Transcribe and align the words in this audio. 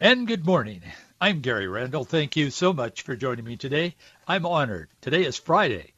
And 0.00 0.28
good 0.28 0.46
morning. 0.46 0.82
I'm 1.20 1.40
Gary 1.40 1.66
Randall. 1.66 2.04
Thank 2.04 2.36
you 2.36 2.50
so 2.50 2.72
much 2.72 3.02
for 3.02 3.16
joining 3.16 3.44
me 3.44 3.56
today. 3.56 3.96
I'm 4.28 4.46
honored. 4.46 4.90
Today 5.00 5.24
is 5.24 5.36
Friday, 5.36 5.92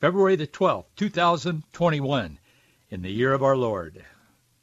February 0.00 0.34
the 0.34 0.48
12th, 0.48 0.86
2021, 0.96 2.40
in 2.90 3.02
the 3.02 3.12
year 3.12 3.32
of 3.32 3.44
our 3.44 3.56
Lord. 3.56 4.04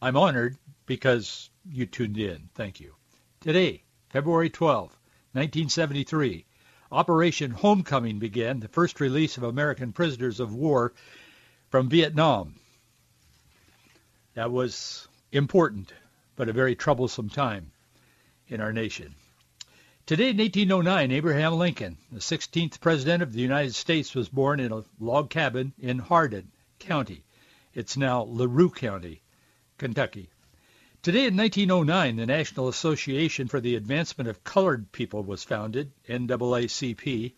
I'm 0.02 0.18
honored 0.18 0.58
because 0.88 1.49
you 1.66 1.85
tuned 1.85 2.18
in. 2.18 2.49
Thank 2.54 2.82
you. 2.82 2.94
Today, 3.40 3.84
February 4.09 4.49
12th, 4.49 4.91
1973, 5.32 6.44
Operation 6.91 7.52
Homecoming 7.52 8.20
began, 8.20 8.60
the 8.60 8.68
first 8.68 8.99
release 8.99 9.38
of 9.38 9.44
American 9.44 9.94
prisoners 9.94 10.41
of 10.41 10.54
war 10.54 10.91
from 11.70 11.88
Vietnam. 11.88 12.55
That 14.34 14.52
was 14.52 15.08
important, 15.32 15.94
but 16.35 16.49
a 16.49 16.54
very 16.54 16.76
troublesome 16.76 17.30
time 17.30 17.71
in 18.52 18.62
our 18.62 18.73
nation. 18.73 19.16
Today 20.05 20.30
in 20.30 20.38
1809, 20.38 21.12
Abraham 21.12 21.54
Lincoln, 21.54 21.98
the 22.12 22.20
16th 22.20 22.80
President 22.80 23.24
of 23.24 23.34
the 23.34 23.41
United 23.41 23.74
States, 23.74 24.13
was 24.13 24.30
born 24.30 24.60
in 24.60 24.71
a 24.71 24.84
log 24.99 25.30
cabin 25.30 25.74
in 25.80 25.99
Hardin 25.99 26.52
County. 26.79 27.24
It's 27.74 27.96
now 27.96 28.24
LaRue 28.24 28.72
County, 28.72 29.22
Kentucky. 29.77 30.29
Today 31.02 31.27
in 31.27 31.38
1909, 31.38 32.18
the 32.18 32.26
National 32.26 32.68
Association 32.68 33.48
for 33.48 33.60
the 33.60 33.76
Advancement 33.76 34.27
of 34.27 34.44
Colored 34.44 34.91
People 34.91 35.24
was 35.24 35.44
founded, 35.44 35.91
NAACP. 36.10 37.34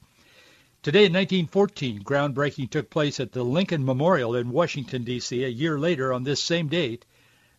Today 0.81 1.05
in 1.05 1.13
1914, 1.13 2.03
groundbreaking 2.03 2.69
took 2.69 2.89
place 2.89 3.19
at 3.19 3.31
the 3.31 3.43
Lincoln 3.43 3.85
Memorial 3.85 4.35
in 4.35 4.49
Washington, 4.49 5.03
D.C. 5.03 5.43
A 5.43 5.47
year 5.47 5.79
later, 5.79 6.11
on 6.11 6.23
this 6.23 6.41
same 6.41 6.67
date, 6.67 7.05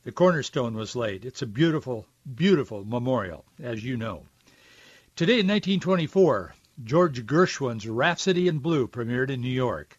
the 0.02 0.12
cornerstone 0.12 0.74
was 0.74 0.94
laid. 0.96 1.24
It's 1.24 1.40
a 1.40 1.46
beautiful, 1.46 2.06
beautiful 2.34 2.84
memorial, 2.84 3.44
as 3.62 3.84
you 3.84 3.96
know. 3.96 4.26
Today 5.16 5.40
in 5.40 5.46
1924, 5.46 6.54
George 6.82 7.26
Gershwin's 7.26 7.86
Rhapsody 7.86 8.48
in 8.48 8.58
Blue 8.58 8.88
premiered 8.88 9.30
in 9.30 9.40
New 9.40 9.48
York. 9.48 9.98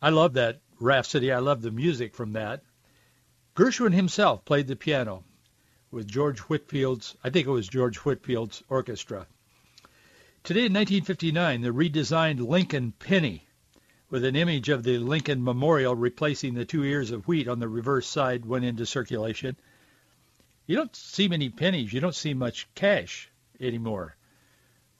I 0.00 0.10
love 0.10 0.34
that 0.34 0.60
Rhapsody. 0.80 1.30
I 1.30 1.38
love 1.38 1.62
the 1.62 1.70
music 1.70 2.14
from 2.14 2.32
that. 2.32 2.62
Gershwin 3.54 3.92
himself 3.92 4.44
played 4.44 4.66
the 4.66 4.76
piano 4.76 5.24
with 5.90 6.08
George 6.08 6.40
Whitfield's, 6.40 7.16
I 7.22 7.30
think 7.30 7.46
it 7.46 7.50
was 7.50 7.68
George 7.68 7.98
Whitfield's 7.98 8.62
orchestra. 8.68 9.26
Today 10.42 10.66
in 10.66 10.72
1959, 10.72 11.60
the 11.60 11.68
redesigned 11.68 12.40
Lincoln 12.40 12.92
penny 12.98 13.46
with 14.08 14.24
an 14.24 14.34
image 14.34 14.68
of 14.70 14.82
the 14.82 14.98
Lincoln 14.98 15.44
Memorial 15.44 15.94
replacing 15.94 16.54
the 16.54 16.64
two 16.64 16.82
ears 16.82 17.10
of 17.10 17.28
wheat 17.28 17.46
on 17.46 17.60
the 17.60 17.68
reverse 17.68 18.06
side 18.06 18.46
went 18.46 18.64
into 18.64 18.86
circulation. 18.86 19.56
You 20.72 20.78
don't 20.78 20.96
see 20.96 21.28
many 21.28 21.50
pennies. 21.50 21.92
You 21.92 22.00
don't 22.00 22.14
see 22.14 22.32
much 22.32 22.66
cash 22.74 23.30
anymore. 23.60 24.16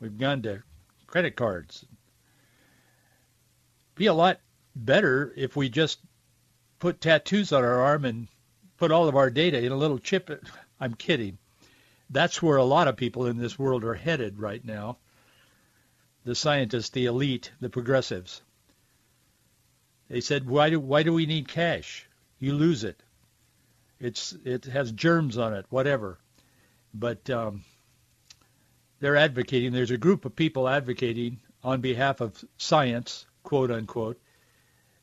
We've 0.01 0.19
gone 0.19 0.43
to 0.43 0.63
credit 1.07 1.35
cards. 1.35 1.87
Be 3.95 4.05
a 4.05 4.13
lot 4.13 4.39
better 4.77 5.33
if 5.35 5.57
we 5.57 5.71
just 5.71 5.99
put 6.79 7.01
tattoos 7.01 7.53
on 7.53 7.65
our 7.65 7.81
arm 7.81 8.05
and 8.05 8.29
put 8.77 8.93
all 8.93 9.09
of 9.09 9.17
our 9.17 9.31
data 9.31 9.65
in 9.65 9.73
a 9.73 9.77
little 9.79 9.99
chip. 9.99 10.45
I'm 10.79 10.93
kidding. 10.93 11.39
That's 12.11 12.43
where 12.43 12.59
a 12.59 12.65
lot 12.65 12.87
of 12.87 12.99
people 12.99 13.25
in 13.25 13.39
this 13.39 13.59
world 13.59 13.83
are 13.83 13.95
headed 13.95 14.39
right 14.39 14.63
now. 14.63 14.99
The 16.25 16.35
scientists, 16.35 16.91
the 16.91 17.07
elite, 17.07 17.51
the 17.61 17.71
progressives. 17.71 18.43
They 20.11 20.21
said, 20.21 20.47
why 20.47 20.69
do, 20.69 20.79
why 20.79 21.03
do 21.03 21.15
we 21.15 21.25
need 21.25 21.49
cash? 21.49 22.07
You 22.39 22.53
lose 22.53 22.85
it. 22.85 23.03
It's, 24.03 24.33
it 24.45 24.65
has 24.65 24.91
germs 24.91 25.39
on 25.39 25.55
it, 25.55 25.65
whatever. 25.71 26.19
But 26.93 27.31
um, 27.31 27.63
they're 28.99 29.17
advocating, 29.17 29.73
there's 29.73 29.93
a 29.93 29.97
group 29.97 30.25
of 30.25 30.35
people 30.35 30.69
advocating 30.69 31.39
on 31.63 31.81
behalf 31.81 32.21
of 32.21 32.45
science, 32.57 33.27
quote 33.45 33.71
unquote, 33.71 34.21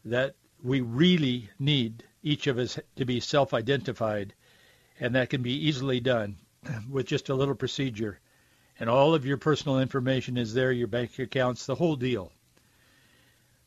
that 0.04 0.36
we 0.62 0.82
really 0.82 1.50
need 1.58 2.04
each 2.22 2.48
of 2.48 2.58
us 2.58 2.78
to 2.98 3.06
be 3.06 3.22
self-identified, 3.22 4.34
and 5.00 5.16
that 5.16 5.30
can 5.30 5.42
be 5.44 5.68
easily 5.68 6.02
done 6.02 6.36
with 6.90 7.08
just 7.08 7.30
a 7.30 7.36
little 7.36 7.56
procedure. 7.56 8.20
And 8.82 8.90
all 8.90 9.16
of 9.16 9.26
your 9.26 9.38
personal 9.38 9.80
information 9.80 10.36
is 10.38 10.54
there, 10.54 10.74
your 10.74 10.88
bank 10.88 11.18
accounts, 11.20 11.66
the 11.66 11.76
whole 11.76 11.96
deal. 11.96 12.34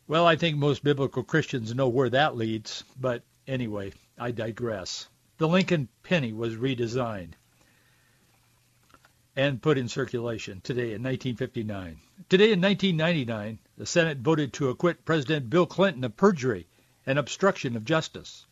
Well, 0.06 0.26
I 0.26 0.36
think 0.36 0.58
most 0.58 0.84
biblical 0.84 1.22
Christians 1.22 1.74
know 1.74 1.88
where 1.88 2.10
that 2.10 2.36
leads, 2.36 2.84
but 3.00 3.22
anyway, 3.46 3.94
I 4.18 4.32
digress. 4.32 5.08
The 5.42 5.48
Lincoln 5.48 5.88
penny 6.04 6.32
was 6.32 6.54
redesigned 6.54 7.32
and 9.34 9.60
put 9.60 9.76
in 9.76 9.88
circulation 9.88 10.60
today 10.60 10.94
in 10.94 11.02
1959. 11.02 11.98
Today 12.28 12.52
in 12.52 12.60
1999, 12.60 13.58
the 13.76 13.84
Senate 13.84 14.18
voted 14.18 14.52
to 14.52 14.68
acquit 14.68 15.04
President 15.04 15.50
Bill 15.50 15.66
Clinton 15.66 16.04
of 16.04 16.16
perjury 16.16 16.68
and 17.04 17.18
obstruction 17.18 17.76
of 17.76 17.84
justice. 17.84 18.46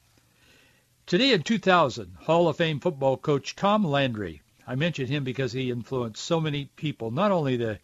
Today 1.06 1.32
in 1.32 1.44
2000, 1.44 2.16
Hall 2.22 2.48
of 2.48 2.56
Fame 2.56 2.80
football 2.80 3.16
coach 3.16 3.54
Tom 3.54 3.84
Landry, 3.84 4.42
I 4.66 4.74
mention 4.74 5.06
him 5.06 5.22
because 5.22 5.52
he 5.52 5.70
influenced 5.70 6.24
so 6.24 6.40
many 6.40 6.64
people, 6.74 7.12
not 7.12 7.30
only 7.30 7.56
the 7.56 7.78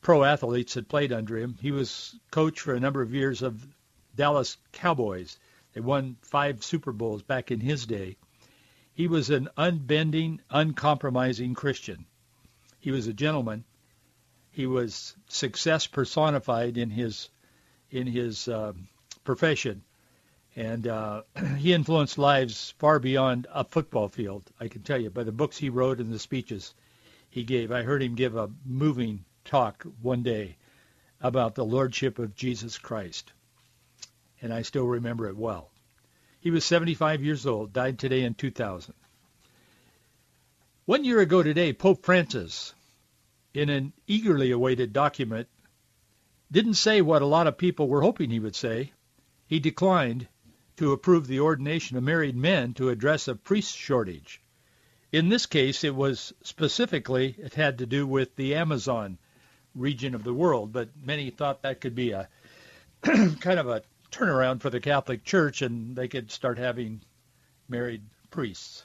pro 0.00 0.24
athletes 0.24 0.74
that 0.74 0.88
played 0.88 1.12
under 1.12 1.38
him, 1.38 1.58
he 1.60 1.70
was 1.70 2.16
coach 2.32 2.58
for 2.58 2.74
a 2.74 2.80
number 2.80 3.02
of 3.02 3.14
years 3.14 3.42
of 3.42 3.64
Dallas 4.16 4.56
Cowboys. 4.72 5.38
They 5.74 5.80
won 5.80 6.16
five 6.22 6.64
Super 6.64 6.90
Bowls 6.90 7.22
back 7.22 7.52
in 7.52 7.60
his 7.60 7.86
day. 7.86 8.16
He 8.94 9.08
was 9.08 9.30
an 9.30 9.48
unbending, 9.56 10.42
uncompromising 10.50 11.54
Christian. 11.54 12.04
He 12.78 12.90
was 12.90 13.06
a 13.06 13.14
gentleman. 13.14 13.64
He 14.50 14.66
was 14.66 15.16
success 15.28 15.86
personified 15.86 16.76
in 16.76 16.90
his 16.90 17.30
in 17.90 18.06
his 18.06 18.48
uh, 18.48 18.74
profession, 19.24 19.82
and 20.54 20.86
uh, 20.86 21.22
he 21.56 21.72
influenced 21.72 22.18
lives 22.18 22.74
far 22.78 22.98
beyond 22.98 23.46
a 23.50 23.64
football 23.64 24.08
field. 24.08 24.50
I 24.60 24.68
can 24.68 24.82
tell 24.82 25.00
you 25.00 25.08
by 25.08 25.24
the 25.24 25.32
books 25.32 25.56
he 25.56 25.70
wrote 25.70 25.98
and 25.98 26.12
the 26.12 26.18
speeches 26.18 26.74
he 27.30 27.44
gave. 27.44 27.72
I 27.72 27.82
heard 27.82 28.02
him 28.02 28.14
give 28.14 28.36
a 28.36 28.50
moving 28.66 29.24
talk 29.46 29.84
one 30.02 30.22
day 30.22 30.56
about 31.20 31.54
the 31.54 31.64
lordship 31.64 32.18
of 32.18 32.34
Jesus 32.34 32.76
Christ, 32.76 33.32
and 34.42 34.52
I 34.52 34.62
still 34.62 34.86
remember 34.86 35.28
it 35.28 35.36
well. 35.36 35.71
He 36.42 36.50
was 36.50 36.64
75 36.64 37.22
years 37.22 37.46
old, 37.46 37.72
died 37.72 38.00
today 38.00 38.24
in 38.24 38.34
2000. 38.34 38.94
One 40.86 41.04
year 41.04 41.20
ago 41.20 41.40
today, 41.44 41.72
Pope 41.72 42.04
Francis, 42.04 42.74
in 43.54 43.68
an 43.68 43.92
eagerly 44.08 44.50
awaited 44.50 44.92
document, 44.92 45.46
didn't 46.50 46.74
say 46.74 47.00
what 47.00 47.22
a 47.22 47.26
lot 47.26 47.46
of 47.46 47.58
people 47.58 47.86
were 47.86 48.02
hoping 48.02 48.28
he 48.28 48.40
would 48.40 48.56
say. 48.56 48.90
He 49.46 49.60
declined 49.60 50.26
to 50.78 50.90
approve 50.90 51.28
the 51.28 51.38
ordination 51.38 51.96
of 51.96 52.02
married 52.02 52.36
men 52.36 52.74
to 52.74 52.88
address 52.88 53.28
a 53.28 53.36
priest 53.36 53.76
shortage. 53.76 54.42
In 55.12 55.28
this 55.28 55.46
case, 55.46 55.84
it 55.84 55.94
was 55.94 56.32
specifically, 56.42 57.36
it 57.38 57.54
had 57.54 57.78
to 57.78 57.86
do 57.86 58.04
with 58.04 58.34
the 58.34 58.56
Amazon 58.56 59.16
region 59.76 60.12
of 60.12 60.24
the 60.24 60.34
world, 60.34 60.72
but 60.72 60.88
many 61.00 61.30
thought 61.30 61.62
that 61.62 61.80
could 61.80 61.94
be 61.94 62.10
a 62.10 62.28
kind 63.02 63.60
of 63.60 63.68
a 63.68 63.84
turnaround 64.12 64.60
for 64.60 64.70
the 64.70 64.80
Catholic 64.80 65.24
Church 65.24 65.62
and 65.62 65.96
they 65.96 66.06
could 66.06 66.30
start 66.30 66.58
having 66.58 67.00
married 67.68 68.02
priests. 68.30 68.84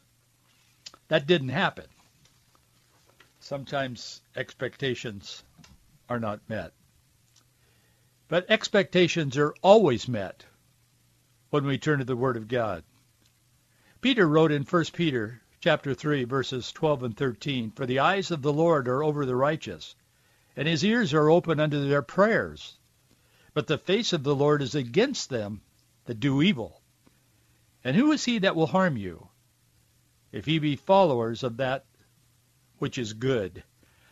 That 1.10 1.28
didn't 1.28 1.50
happen. 1.50 1.86
Sometimes 3.40 4.22
expectations 4.36 5.44
are 6.10 6.20
not 6.20 6.40
met. 6.50 6.74
But 8.28 8.50
expectations 8.50 9.38
are 9.38 9.54
always 9.62 10.08
met 10.08 10.44
when 11.50 11.66
we 11.66 11.78
turn 11.78 12.00
to 12.00 12.06
the 12.06 12.16
Word 12.16 12.36
of 12.36 12.48
God. 12.48 12.84
Peter 14.02 14.28
wrote 14.28 14.52
in 14.52 14.64
1 14.64 14.86
Peter 14.94 15.42
chapter 15.60 15.94
3 15.94 16.26
verses 16.26 16.72
12 16.72 17.04
and 17.04 17.18
13, 17.18 17.72
For 17.72 17.86
the 17.86 18.00
eyes 18.00 18.32
of 18.32 18.42
the 18.42 18.54
Lord 18.54 18.88
are 18.88 19.04
over 19.04 19.26
the 19.26 19.36
righteous, 19.36 19.96
and 20.56 20.68
his 20.68 20.84
ears 20.84 21.14
are 21.14 21.30
open 21.30 21.60
unto 21.60 21.88
their 21.88 22.02
prayers. 22.02 22.78
But 23.58 23.66
the 23.66 23.80
face 23.80 24.14
of 24.14 24.22
the 24.22 24.36
Lord 24.36 24.62
is 24.62 24.76
against 24.76 25.32
them 25.32 25.62
that 26.06 26.20
do 26.20 26.44
evil. 26.44 26.80
And 27.84 27.96
who 27.96 28.12
is 28.12 28.24
he 28.24 28.38
that 28.38 28.56
will 28.56 28.68
harm 28.68 28.98
you? 28.98 29.30
If 30.32 30.48
ye 30.48 30.60
be 30.60 30.76
followers 30.76 31.42
of 31.42 31.58
that 31.58 31.84
which 32.78 33.00
is 33.00 33.14
good. 33.14 33.64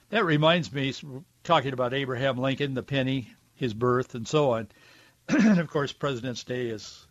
That 0.10 0.26
reminds 0.26 0.74
me, 0.74 0.96
talking 1.44 1.74
about 1.74 1.94
Abraham 1.94 2.40
Lincoln, 2.40 2.74
the 2.74 2.82
penny, 2.82 3.30
his 3.54 3.76
birth, 3.76 4.16
and 4.16 4.28
so 4.28 4.54
on. 4.54 4.68
and 5.30 5.60
of 5.60 5.70
course, 5.70 5.94
President's 5.94 6.44
Day 6.44 6.66
is 6.66 7.06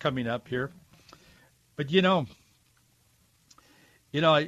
coming 0.00 0.26
up 0.26 0.48
here. 0.48 0.72
But 1.76 1.92
you 1.92 2.02
know, 2.02 2.26
you 4.10 4.20
know, 4.20 4.44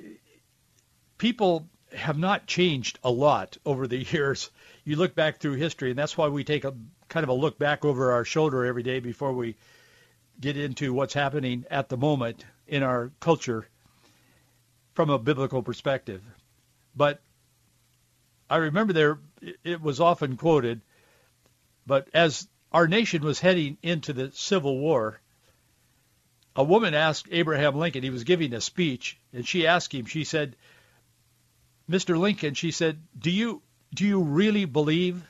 people 1.16 1.68
have 1.94 2.18
not 2.18 2.48
changed 2.48 2.98
a 3.04 3.10
lot 3.12 3.56
over 3.64 3.86
the 3.86 3.98
years. 4.12 4.50
You 4.82 4.96
look 4.96 5.14
back 5.14 5.38
through 5.38 5.54
history, 5.54 5.90
and 5.90 5.98
that's 5.98 6.18
why 6.18 6.26
we 6.26 6.42
take 6.42 6.64
a 6.64 6.74
kind 7.10 7.24
of 7.24 7.30
a 7.30 7.34
look 7.34 7.58
back 7.58 7.84
over 7.84 8.12
our 8.12 8.24
shoulder 8.24 8.64
every 8.64 8.82
day 8.82 9.00
before 9.00 9.32
we 9.32 9.56
get 10.40 10.56
into 10.56 10.94
what's 10.94 11.12
happening 11.12 11.66
at 11.70 11.90
the 11.90 11.96
moment 11.98 12.46
in 12.66 12.82
our 12.82 13.10
culture 13.20 13.66
from 14.94 15.10
a 15.10 15.18
biblical 15.18 15.62
perspective. 15.62 16.22
But 16.96 17.20
I 18.48 18.56
remember 18.56 18.92
there 18.92 19.18
it 19.64 19.82
was 19.82 20.00
often 20.00 20.36
quoted, 20.36 20.80
but 21.86 22.08
as 22.14 22.48
our 22.72 22.86
nation 22.86 23.22
was 23.22 23.40
heading 23.40 23.76
into 23.82 24.12
the 24.12 24.30
Civil 24.32 24.78
War, 24.78 25.20
a 26.54 26.64
woman 26.64 26.94
asked 26.94 27.26
Abraham 27.30 27.76
Lincoln, 27.76 28.02
he 28.02 28.10
was 28.10 28.24
giving 28.24 28.54
a 28.54 28.60
speech, 28.60 29.18
and 29.32 29.46
she 29.46 29.66
asked 29.66 29.94
him, 29.94 30.06
she 30.06 30.24
said, 30.24 30.56
Mr. 31.88 32.18
Lincoln, 32.18 32.54
she 32.54 32.70
said, 32.70 33.00
do 33.18 33.30
you, 33.30 33.62
do 33.94 34.06
you 34.06 34.20
really 34.20 34.64
believe 34.64 35.22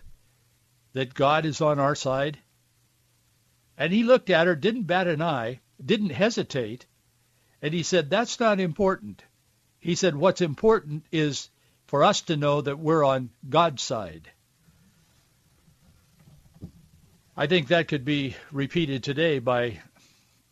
that 0.93 1.15
God 1.15 1.47
is 1.47 1.61
on 1.61 1.79
our 1.79 1.95
side? 1.95 2.39
And 3.77 3.93
he 3.93 4.03
looked 4.03 4.31
at 4.31 4.47
her, 4.47 4.55
didn't 4.55 4.85
bat 4.85 5.07
an 5.07 5.23
eye, 5.23 5.61
didn't 5.85 6.11
hesitate, 6.11 6.87
and 7.63 7.75
he 7.75 7.83
said, 7.83 8.11
that's 8.11 8.41
not 8.41 8.61
important. 8.61 9.23
He 9.79 9.95
said, 9.95 10.15
what's 10.15 10.41
important 10.41 11.05
is 11.11 11.49
for 11.87 12.05
us 12.05 12.23
to 12.23 12.37
know 12.37 12.61
that 12.61 12.79
we're 12.79 13.05
on 13.05 13.31
God's 13.49 13.83
side. 13.83 14.31
I 17.37 17.47
think 17.47 17.69
that 17.69 17.89
could 17.89 18.05
be 18.05 18.37
repeated 18.53 19.03
today 19.03 19.39
by 19.39 19.81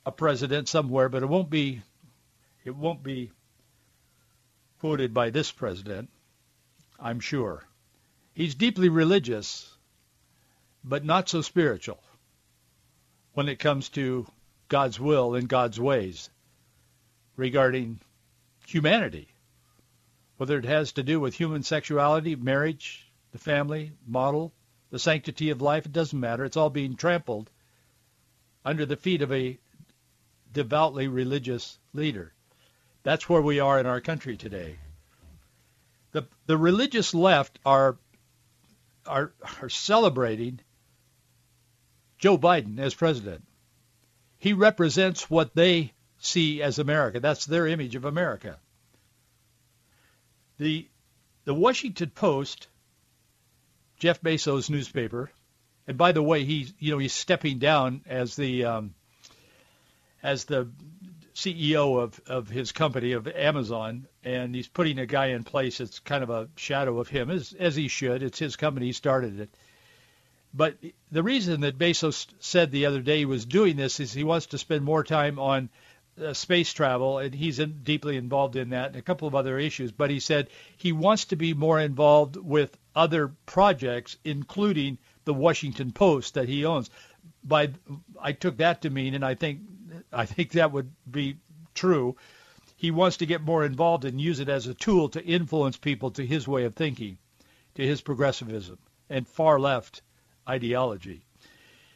a 0.07 0.13
president 0.13 0.69
somewhere, 0.69 1.09
but 1.09 1.23
it 1.23 1.27
won't 1.27 1.51
be 1.51 1.83
it 2.65 2.75
won't 2.75 3.03
be 3.03 3.31
quoted 4.81 5.13
by 5.13 5.31
this 5.31 5.51
president, 5.53 6.11
I'm 6.99 7.21
sure. 7.21 7.63
He's 8.35 8.55
deeply 8.55 8.89
religious, 8.89 9.71
but 10.85 11.05
not 11.05 11.29
so 11.29 11.43
spiritual 11.43 12.03
when 13.35 13.49
it 13.49 13.59
comes 13.59 13.89
to 13.91 14.27
God's 14.69 14.99
will 14.99 15.35
and 15.35 15.49
God's 15.49 15.79
ways 15.79 16.31
regarding 17.37 18.01
humanity, 18.67 19.29
whether 20.37 20.59
it 20.59 20.65
has 20.65 20.93
to 20.93 21.03
do 21.03 21.21
with 21.21 21.35
human 21.35 21.63
sexuality, 21.63 22.37
marriage, 22.37 23.07
the 23.33 23.39
family 23.39 23.93
model, 24.07 24.53
the 24.91 24.99
sanctity 24.99 25.51
of 25.51 25.63
life, 25.63 25.87
it 25.87 25.93
doesn't 25.93 26.19
matter. 26.19 26.45
It's 26.45 26.57
all 26.57 26.71
being 26.71 26.97
trampled 26.97 27.51
under 28.65 28.85
the 28.87 28.97
feet 28.97 29.23
of 29.23 29.33
a 29.33 29.59
devoutly 30.53 31.09
religious 31.09 31.79
leader. 31.93 32.33
That's 33.03 33.29
where 33.29 33.43
we 33.43 33.61
are 33.61 33.79
in 33.79 33.87
our 33.87 34.01
country 34.01 34.37
today. 34.37 34.77
The 36.13 36.27
the 36.47 36.57
religious 36.57 37.15
left 37.15 37.59
are 37.65 37.97
are 39.07 39.33
are 39.61 39.69
celebrating 39.69 40.61
Joe 42.19 42.37
Biden 42.37 42.79
as 42.79 42.95
president. 42.95 43.45
He 44.39 44.53
represents 44.53 45.31
what 45.31 45.55
they 45.55 45.93
see 46.19 46.63
as 46.63 46.79
America. 46.79 47.21
That's 47.21 47.47
their 47.47 47.67
image 47.67 47.95
of 47.95 48.05
America. 48.05 48.59
The 50.59 50.89
the 51.45 51.55
Washington 51.55 52.11
Post, 52.11 52.67
Jeff 53.99 54.21
Bezos' 54.21 54.69
newspaper, 54.69 55.31
and 55.87 55.97
by 55.97 56.13
the 56.13 56.23
way, 56.23 56.45
he's 56.45 56.75
you 56.79 56.91
know 56.91 56.99
he's 56.99 57.13
stepping 57.13 57.59
down 57.59 58.03
as 58.07 58.37
the 58.37 58.65
um, 58.65 58.95
as 60.23 60.45
the 60.45 60.69
CEO 61.35 62.03
of, 62.03 62.21
of 62.27 62.49
his 62.49 62.73
company 62.73 63.13
of 63.13 63.29
Amazon, 63.29 64.09
and 64.25 64.55
he's 64.55 64.67
putting 64.67 64.99
a 64.99 65.07
guy 65.07 65.27
in 65.27 65.45
place 65.45 65.79
that's 65.79 66.01
kind 66.01 66.25
of 66.25 66.31
a 66.31 66.49
shadow 66.57 66.99
of 66.99 67.09
him, 67.09 67.31
as 67.31 67.53
as 67.53 67.77
he 67.77 67.87
should. 67.87 68.23
It's 68.23 68.39
his 68.41 68.57
company; 68.57 68.87
he 68.87 68.93
started 68.93 69.39
it. 69.39 69.51
But 70.55 70.79
the 71.13 71.23
reason 71.23 71.61
that 71.61 71.79
Bezos 71.79 72.27
said 72.41 72.71
the 72.71 72.87
other 72.87 73.01
day 73.01 73.19
he 73.19 73.25
was 73.27 73.45
doing 73.45 73.77
this 73.77 74.01
is 74.01 74.13
he 74.13 74.25
wants 74.25 74.47
to 74.47 74.59
spend 74.59 74.85
more 74.85 75.05
time 75.05 75.39
on 75.39 75.69
uh, 76.21 76.33
space 76.33 76.73
travel, 76.73 77.19
and 77.19 77.35
he's 77.35 77.59
in, 77.59 77.83
deeply 77.83 78.17
involved 78.17 78.57
in 78.57 78.71
that 78.71 78.89
and 78.89 78.97
a 78.97 79.03
couple 79.03 79.29
of 79.29 79.35
other 79.35 79.59
issues. 79.59 79.93
But 79.93 80.11
he 80.11 80.21
said 80.21 80.49
he 80.77 80.91
wants 80.91 81.27
to 81.27 81.37
be 81.37 81.55
more 81.55 81.79
involved 81.79 82.37
with 82.37 82.77
other 82.95 83.29
projects, 83.47 84.17
including 84.25 84.99
the 85.25 85.35
Washington 85.35 85.93
Post 85.93 86.35
that 86.35 86.49
he 86.49 86.65
owns. 86.65 86.91
By 87.45 87.73
I 88.21 88.33
took 88.33 88.57
that 88.57 88.83
to 88.83 88.91
mean, 88.91 89.15
and 89.15 89.25
I 89.25 89.35
think 89.35 89.61
I 90.13 90.25
think 90.25 90.53
that 90.53 90.73
would 90.73 90.91
be 91.09 91.37
true. 91.75 92.17
He 92.75 92.91
wants 92.91 93.19
to 93.19 93.27
get 93.27 93.43
more 93.43 93.65
involved 93.65 94.05
and 94.05 94.21
use 94.21 94.41
it 94.41 94.49
as 94.49 94.67
a 94.67 94.75
tool 94.75 95.11
to 95.11 95.25
influence 95.25 95.77
people 95.77 96.11
to 96.13 96.25
his 96.25 96.49
way 96.49 96.65
of 96.65 96.75
thinking, 96.75 97.19
to 97.75 97.87
his 97.87 98.01
progressivism 98.01 98.79
and 99.11 99.29
far 99.29 99.61
left 99.61 100.03
ideology. 100.49 101.23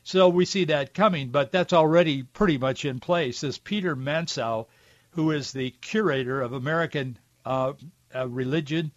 So 0.04 0.28
we 0.28 0.44
see 0.44 0.64
that 0.64 0.94
coming, 0.94 1.28
but 1.28 1.52
that's 1.52 1.72
already 1.72 2.24
pretty 2.24 2.58
much 2.58 2.84
in 2.84 2.98
place. 2.98 3.40
This 3.40 3.58
Peter 3.58 3.94
Manseau, 3.94 4.66
who 5.10 5.30
is 5.30 5.52
the 5.52 5.70
curator 5.70 6.42
of 6.42 6.52
American 6.52 7.18
uh, 7.44 7.74
uh, 8.14 8.28
religion 8.28 8.90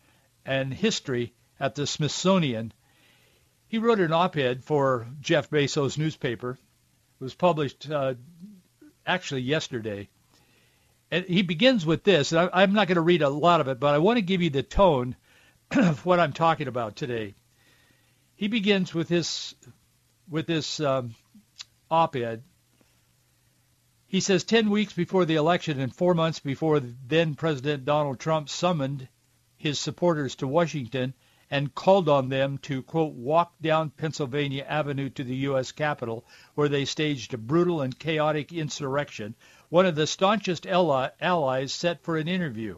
and 0.46 0.74
history 0.74 1.34
at 1.60 1.76
the 1.76 1.86
Smithsonian, 1.86 2.74
he 3.68 3.78
wrote 3.78 4.00
an 4.00 4.14
op-ed 4.14 4.64
for 4.64 5.08
Jeff 5.22 5.50
Bezos' 5.50 5.98
newspaper. 5.98 6.52
It 6.52 7.24
was 7.24 7.36
published 7.36 7.90
uh, 7.90 8.16
actually 9.06 9.42
yesterday. 9.42 10.10
And 11.12 11.26
he 11.26 11.44
begins 11.44 11.86
with 11.86 12.04
this, 12.04 12.32
and 12.32 12.42
I, 12.42 12.64
I'm 12.64 12.74
not 12.74 12.88
going 12.88 12.96
to 12.96 13.02
read 13.02 13.22
a 13.22 13.30
lot 13.30 13.62
of 13.62 13.68
it, 13.68 13.80
but 13.80 13.94
I 13.94 14.00
want 14.00 14.18
to 14.18 14.22
give 14.24 14.42
you 14.42 14.50
the 14.50 14.64
tone 14.64 15.16
of 15.72 16.04
what 16.06 16.20
I'm 16.20 16.34
talking 16.34 16.68
about 16.68 16.96
today. 16.96 17.36
He 18.36 18.50
begins 18.50 18.94
with 18.94 19.08
this 19.08 19.56
with 20.28 20.46
this 20.46 20.80
um, 20.82 21.16
op-ed. 21.90 22.44
He 24.08 24.20
says 24.20 24.44
10 24.44 24.70
weeks 24.70 24.94
before 24.94 25.26
the 25.26 25.36
election 25.36 25.80
and 25.80 25.96
four 25.96 26.14
months 26.14 26.40
before 26.40 26.80
then 26.80 27.36
President 27.36 27.86
Donald 27.86 28.20
Trump 28.20 28.50
summoned 28.50 29.08
his 29.56 29.80
supporters 29.80 30.36
to 30.36 30.48
Washington 30.48 31.14
and 31.50 31.74
called 31.76 32.10
on 32.10 32.30
them 32.30 32.58
to, 32.58 32.82
quote, 32.84 33.14
walk 33.14 33.54
down 33.62 33.92
Pennsylvania 33.92 34.66
Avenue 34.68 35.10
to 35.12 35.24
the 35.24 35.36
U.S. 35.48 35.72
Capitol, 35.72 36.26
where 36.56 36.70
they 36.70 36.86
staged 36.86 37.34
a 37.34 37.38
brutal 37.38 37.82
and 37.82 37.98
chaotic 37.98 38.52
insurrection, 38.52 39.36
one 39.70 39.86
of 39.86 39.96
the 39.96 40.08
staunchest 40.08 40.66
allies 40.68 41.74
set 41.74 42.04
for 42.04 42.18
an 42.18 42.28
interview, 42.28 42.78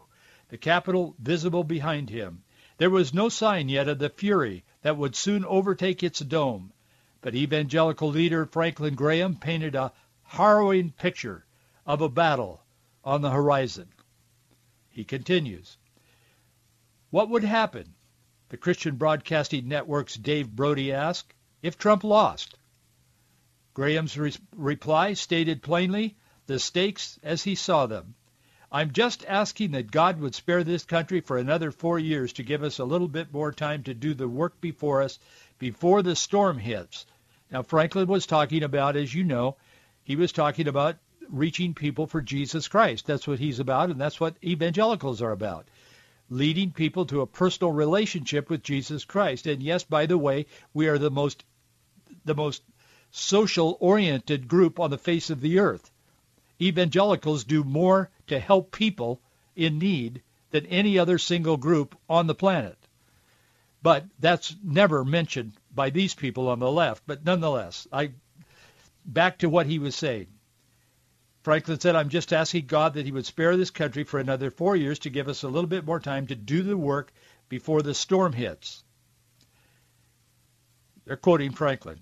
the 0.50 0.58
Capitol 0.58 1.16
visible 1.18 1.64
behind 1.64 2.10
him. 2.10 2.44
There 2.78 2.90
was 2.90 3.12
no 3.12 3.28
sign 3.28 3.68
yet 3.68 3.88
of 3.88 3.98
the 3.98 4.08
fury 4.08 4.64
that 4.82 4.96
would 4.96 5.16
soon 5.16 5.44
overtake 5.44 6.02
its 6.02 6.20
dome. 6.20 6.72
But 7.20 7.34
evangelical 7.34 8.08
leader 8.08 8.46
Franklin 8.46 8.94
Graham 8.94 9.36
painted 9.36 9.74
a 9.74 9.92
harrowing 10.22 10.92
picture 10.92 11.44
of 11.84 12.00
a 12.00 12.08
battle 12.08 12.62
on 13.04 13.20
the 13.20 13.30
horizon. 13.30 13.88
He 14.88 15.04
continues, 15.04 15.76
What 17.10 17.28
would 17.28 17.42
happen, 17.42 17.94
the 18.48 18.56
Christian 18.56 18.94
Broadcasting 18.96 19.66
Network's 19.66 20.14
Dave 20.14 20.48
Brody 20.50 20.92
asked, 20.92 21.34
if 21.62 21.76
Trump 21.76 22.04
lost? 22.04 22.56
Graham's 23.74 24.16
re- 24.16 24.32
reply 24.54 25.14
stated 25.14 25.62
plainly 25.62 26.16
the 26.46 26.60
stakes 26.60 27.18
as 27.24 27.42
he 27.42 27.56
saw 27.56 27.86
them. 27.86 28.14
I'm 28.70 28.92
just 28.92 29.24
asking 29.26 29.70
that 29.70 29.90
God 29.90 30.20
would 30.20 30.34
spare 30.34 30.62
this 30.62 30.84
country 30.84 31.22
for 31.22 31.38
another 31.38 31.70
four 31.70 31.98
years 31.98 32.34
to 32.34 32.42
give 32.42 32.62
us 32.62 32.78
a 32.78 32.84
little 32.84 33.08
bit 33.08 33.32
more 33.32 33.50
time 33.50 33.82
to 33.84 33.94
do 33.94 34.12
the 34.12 34.28
work 34.28 34.60
before 34.60 35.00
us 35.00 35.18
before 35.58 36.02
the 36.02 36.14
storm 36.14 36.58
hits. 36.58 37.06
Now, 37.50 37.62
Franklin 37.62 38.06
was 38.06 38.26
talking 38.26 38.62
about, 38.62 38.94
as 38.94 39.14
you 39.14 39.24
know, 39.24 39.56
he 40.04 40.16
was 40.16 40.32
talking 40.32 40.68
about 40.68 40.96
reaching 41.30 41.72
people 41.72 42.06
for 42.06 42.20
Jesus 42.20 42.68
Christ. 42.68 43.06
That's 43.06 43.26
what 43.26 43.38
he's 43.38 43.58
about, 43.58 43.88
and 43.88 43.98
that's 43.98 44.20
what 44.20 44.36
evangelicals 44.44 45.22
are 45.22 45.32
about. 45.32 45.66
Leading 46.28 46.70
people 46.70 47.06
to 47.06 47.22
a 47.22 47.26
personal 47.26 47.72
relationship 47.72 48.50
with 48.50 48.62
Jesus 48.62 49.06
Christ. 49.06 49.46
And 49.46 49.62
yes, 49.62 49.82
by 49.82 50.04
the 50.04 50.18
way, 50.18 50.44
we 50.74 50.88
are 50.88 50.98
the 50.98 51.10
most 51.10 51.42
the 52.26 52.34
most 52.34 52.62
social 53.10 53.78
oriented 53.80 54.46
group 54.46 54.78
on 54.78 54.90
the 54.90 54.98
face 54.98 55.30
of 55.30 55.40
the 55.40 55.58
earth 55.58 55.90
evangelicals 56.60 57.44
do 57.44 57.64
more 57.64 58.10
to 58.26 58.38
help 58.38 58.72
people 58.72 59.20
in 59.54 59.78
need 59.78 60.22
than 60.50 60.66
any 60.66 60.98
other 60.98 61.18
single 61.18 61.56
group 61.56 61.96
on 62.08 62.26
the 62.26 62.34
planet. 62.34 62.78
But 63.82 64.04
that's 64.18 64.56
never 64.62 65.04
mentioned 65.04 65.52
by 65.74 65.90
these 65.90 66.14
people 66.14 66.48
on 66.48 66.58
the 66.58 66.70
left. 66.70 67.02
But 67.06 67.24
nonetheless, 67.24 67.86
I 67.92 68.12
back 69.04 69.38
to 69.38 69.48
what 69.48 69.66
he 69.66 69.78
was 69.78 69.94
saying. 69.94 70.26
Franklin 71.42 71.80
said, 71.80 71.94
I'm 71.94 72.08
just 72.08 72.32
asking 72.32 72.66
God 72.66 72.94
that 72.94 73.06
he 73.06 73.12
would 73.12 73.24
spare 73.24 73.56
this 73.56 73.70
country 73.70 74.04
for 74.04 74.18
another 74.18 74.50
four 74.50 74.76
years 74.76 74.98
to 75.00 75.10
give 75.10 75.28
us 75.28 75.44
a 75.44 75.48
little 75.48 75.68
bit 75.68 75.86
more 75.86 76.00
time 76.00 76.26
to 76.26 76.34
do 76.34 76.62
the 76.62 76.76
work 76.76 77.12
before 77.48 77.80
the 77.80 77.94
storm 77.94 78.32
hits. 78.32 78.84
They're 81.04 81.16
quoting 81.16 81.52
Franklin. 81.52 82.00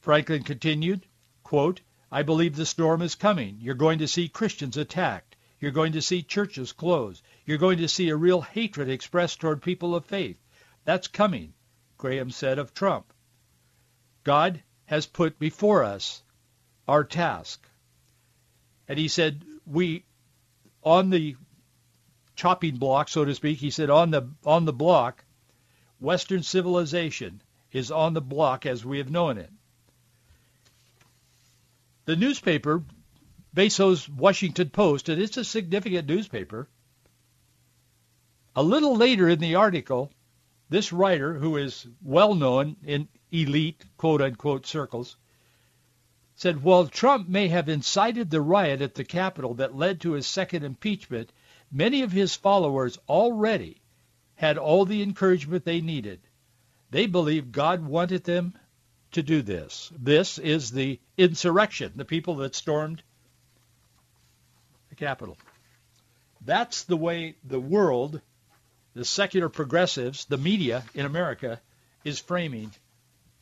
Franklin 0.00 0.42
continued, 0.42 1.06
quote, 1.42 1.80
I 2.16 2.22
believe 2.22 2.56
the 2.56 2.64
storm 2.64 3.02
is 3.02 3.14
coming. 3.14 3.58
You're 3.60 3.74
going 3.74 3.98
to 3.98 4.08
see 4.08 4.30
Christians 4.30 4.78
attacked. 4.78 5.36
You're 5.60 5.70
going 5.70 5.92
to 5.92 6.00
see 6.00 6.22
churches 6.22 6.72
closed. 6.72 7.22
You're 7.44 7.58
going 7.58 7.76
to 7.76 7.88
see 7.88 8.08
a 8.08 8.16
real 8.16 8.40
hatred 8.40 8.88
expressed 8.88 9.38
toward 9.38 9.60
people 9.60 9.94
of 9.94 10.06
faith. 10.06 10.42
That's 10.86 11.08
coming, 11.08 11.52
Graham 11.98 12.30
said 12.30 12.58
of 12.58 12.72
Trump. 12.72 13.12
God 14.24 14.62
has 14.86 15.04
put 15.04 15.38
before 15.38 15.84
us 15.84 16.22
our 16.88 17.04
task. 17.04 17.68
And 18.88 18.98
he 18.98 19.08
said, 19.08 19.44
we, 19.66 20.06
on 20.82 21.10
the 21.10 21.36
chopping 22.34 22.78
block, 22.78 23.10
so 23.10 23.26
to 23.26 23.34
speak, 23.34 23.58
he 23.58 23.68
said, 23.68 23.90
on 23.90 24.10
the, 24.10 24.26
on 24.46 24.64
the 24.64 24.72
block, 24.72 25.22
Western 26.00 26.42
civilization 26.42 27.42
is 27.72 27.90
on 27.90 28.14
the 28.14 28.22
block 28.22 28.64
as 28.64 28.86
we 28.86 28.96
have 28.96 29.10
known 29.10 29.36
it. 29.36 29.50
The 32.06 32.14
newspaper, 32.14 32.84
Bezos' 33.52 34.08
Washington 34.08 34.70
Post, 34.70 35.08
and 35.08 35.20
it's 35.20 35.36
a 35.36 35.44
significant 35.44 36.08
newspaper, 36.08 36.68
a 38.54 38.62
little 38.62 38.94
later 38.96 39.28
in 39.28 39.40
the 39.40 39.56
article, 39.56 40.12
this 40.68 40.92
writer, 40.92 41.34
who 41.34 41.56
is 41.56 41.84
well 42.00 42.36
known 42.36 42.76
in 42.84 43.08
elite, 43.32 43.84
quote-unquote, 43.96 44.66
circles, 44.66 45.16
said, 46.36 46.62
while 46.62 46.86
Trump 46.86 47.28
may 47.28 47.48
have 47.48 47.68
incited 47.68 48.30
the 48.30 48.40
riot 48.40 48.80
at 48.80 48.94
the 48.94 49.04
Capitol 49.04 49.54
that 49.54 49.74
led 49.74 50.00
to 50.02 50.12
his 50.12 50.28
second 50.28 50.62
impeachment, 50.62 51.32
many 51.72 52.02
of 52.02 52.12
his 52.12 52.36
followers 52.36 52.98
already 53.08 53.82
had 54.36 54.56
all 54.56 54.84
the 54.84 55.02
encouragement 55.02 55.64
they 55.64 55.80
needed. 55.80 56.20
They 56.92 57.06
believed 57.06 57.50
God 57.50 57.84
wanted 57.84 58.22
them 58.22 58.54
to 59.16 59.22
do 59.22 59.40
this. 59.40 59.90
This 59.98 60.38
is 60.38 60.70
the 60.70 61.00
insurrection, 61.16 61.92
the 61.96 62.04
people 62.04 62.36
that 62.36 62.54
stormed 62.54 63.02
the 64.90 64.94
Capitol. 64.94 65.38
That's 66.44 66.84
the 66.84 66.98
way 66.98 67.36
the 67.42 67.58
world, 67.58 68.20
the 68.94 69.06
secular 69.06 69.48
progressives, 69.48 70.26
the 70.26 70.36
media 70.36 70.84
in 70.94 71.06
America 71.06 71.62
is 72.04 72.18
framing 72.18 72.72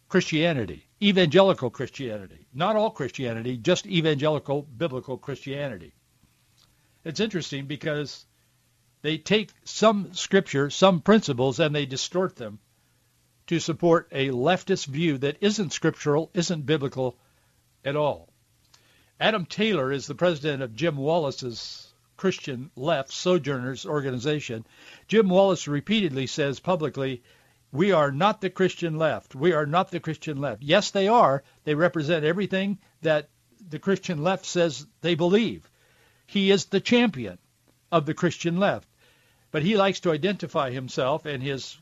Christianity, 0.09 0.85
evangelical 1.03 1.71
Christianity. 1.71 2.47
Not 2.55 2.77
all 2.77 2.91
Christianity, 2.91 3.57
just 3.57 3.85
evangelical 3.85 4.63
biblical 4.63 5.19
Christianity. 5.19 5.93
It's 7.05 7.19
interesting 7.19 7.67
because 7.67 8.25
they 9.03 9.19
take 9.19 9.51
some 9.65 10.15
scripture, 10.15 10.71
some 10.71 11.01
principles, 11.01 11.59
and 11.59 11.75
they 11.75 11.85
distort 11.85 12.37
them 12.37 12.61
to 13.47 13.61
support 13.61 14.09
a 14.11 14.31
leftist 14.31 14.87
view 14.87 15.19
that 15.19 15.37
isn't 15.41 15.73
scriptural, 15.73 16.31
isn't 16.35 16.67
biblical 16.67 17.17
at 17.85 17.97
all. 17.97 18.29
Adam 19.21 19.47
Taylor 19.47 19.93
is 19.93 20.07
the 20.07 20.15
president 20.15 20.63
of 20.63 20.75
Jim 20.75 20.97
Wallis's 20.97 21.93
Christian 22.17 22.71
Left 22.77 23.13
Sojourners 23.13 23.85
organization. 23.87 24.67
Jim 25.09 25.29
Wallace 25.29 25.69
repeatedly 25.69 26.27
says 26.27 26.61
publicly, 26.61 27.23
we 27.73 27.91
are 27.91 28.13
not 28.13 28.41
the 28.41 28.51
Christian 28.51 28.99
left. 28.99 29.35
We 29.35 29.53
are 29.53 29.67
not 29.67 29.91
the 29.91 30.01
Christian 30.01 30.41
left. 30.41 30.63
Yes, 30.63 30.93
they 30.93 31.09
are. 31.09 31.43
They 31.65 31.75
represent 31.75 32.25
everything 32.25 32.79
that 33.03 33.31
the 33.69 33.81
Christian 33.81 34.23
left 34.23 34.47
says 34.47 34.87
they 35.01 35.17
believe. 35.17 35.69
He 36.27 36.51
is 36.51 36.67
the 36.67 36.81
champion 36.81 37.39
of 37.91 38.07
the 38.07 38.15
Christian 38.15 38.59
left. 38.59 38.89
But 39.51 39.63
he 39.63 39.77
likes 39.77 40.01
to 40.01 40.13
identify 40.13 40.71
himself 40.71 41.27
and 41.27 41.43
his 41.43 41.77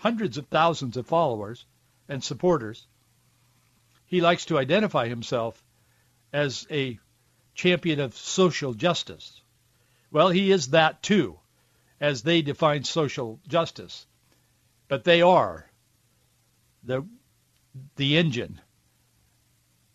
hundreds 0.00 0.38
of 0.38 0.46
thousands 0.46 0.96
of 0.96 1.06
followers 1.06 1.66
and 2.08 2.24
supporters. 2.24 2.86
He 4.06 4.22
likes 4.22 4.46
to 4.46 4.58
identify 4.58 5.08
himself 5.08 5.62
as 6.32 6.66
a 6.70 6.98
champion 7.54 8.00
of 8.00 8.16
social 8.16 8.72
justice. 8.72 9.42
Well, 10.10 10.30
he 10.30 10.50
is 10.50 10.68
that 10.68 11.02
too, 11.02 11.38
as 12.00 12.22
they 12.22 12.40
define 12.40 12.84
social 12.84 13.40
justice. 13.46 14.06
But 14.88 15.04
they 15.04 15.20
are 15.20 15.70
the, 16.82 17.06
the 17.96 18.16
engine 18.16 18.58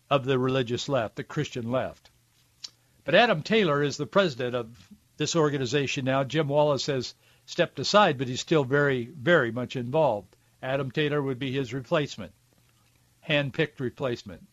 of 0.08 0.24
the 0.24 0.38
religious 0.38 0.88
left, 0.88 1.16
the 1.16 1.24
Christian 1.24 1.72
left. 1.72 2.10
But 3.04 3.16
Adam 3.16 3.42
Taylor 3.42 3.82
is 3.82 3.96
the 3.96 4.06
president 4.06 4.54
of 4.54 4.68
this 5.16 5.34
organization 5.34 6.04
now. 6.04 6.22
Jim 6.22 6.48
Wallis 6.48 6.86
has 6.86 7.14
stepped 7.46 7.78
aside, 7.78 8.18
but 8.18 8.28
he's 8.28 8.40
still 8.40 8.64
very, 8.64 9.06
very 9.06 9.50
much 9.50 9.76
involved. 9.76 10.36
Adam 10.62 10.90
Taylor 10.90 11.22
would 11.22 11.38
be 11.38 11.52
his 11.52 11.72
replacement, 11.72 12.32
hand-picked 13.20 13.80
replacement. 13.80 14.46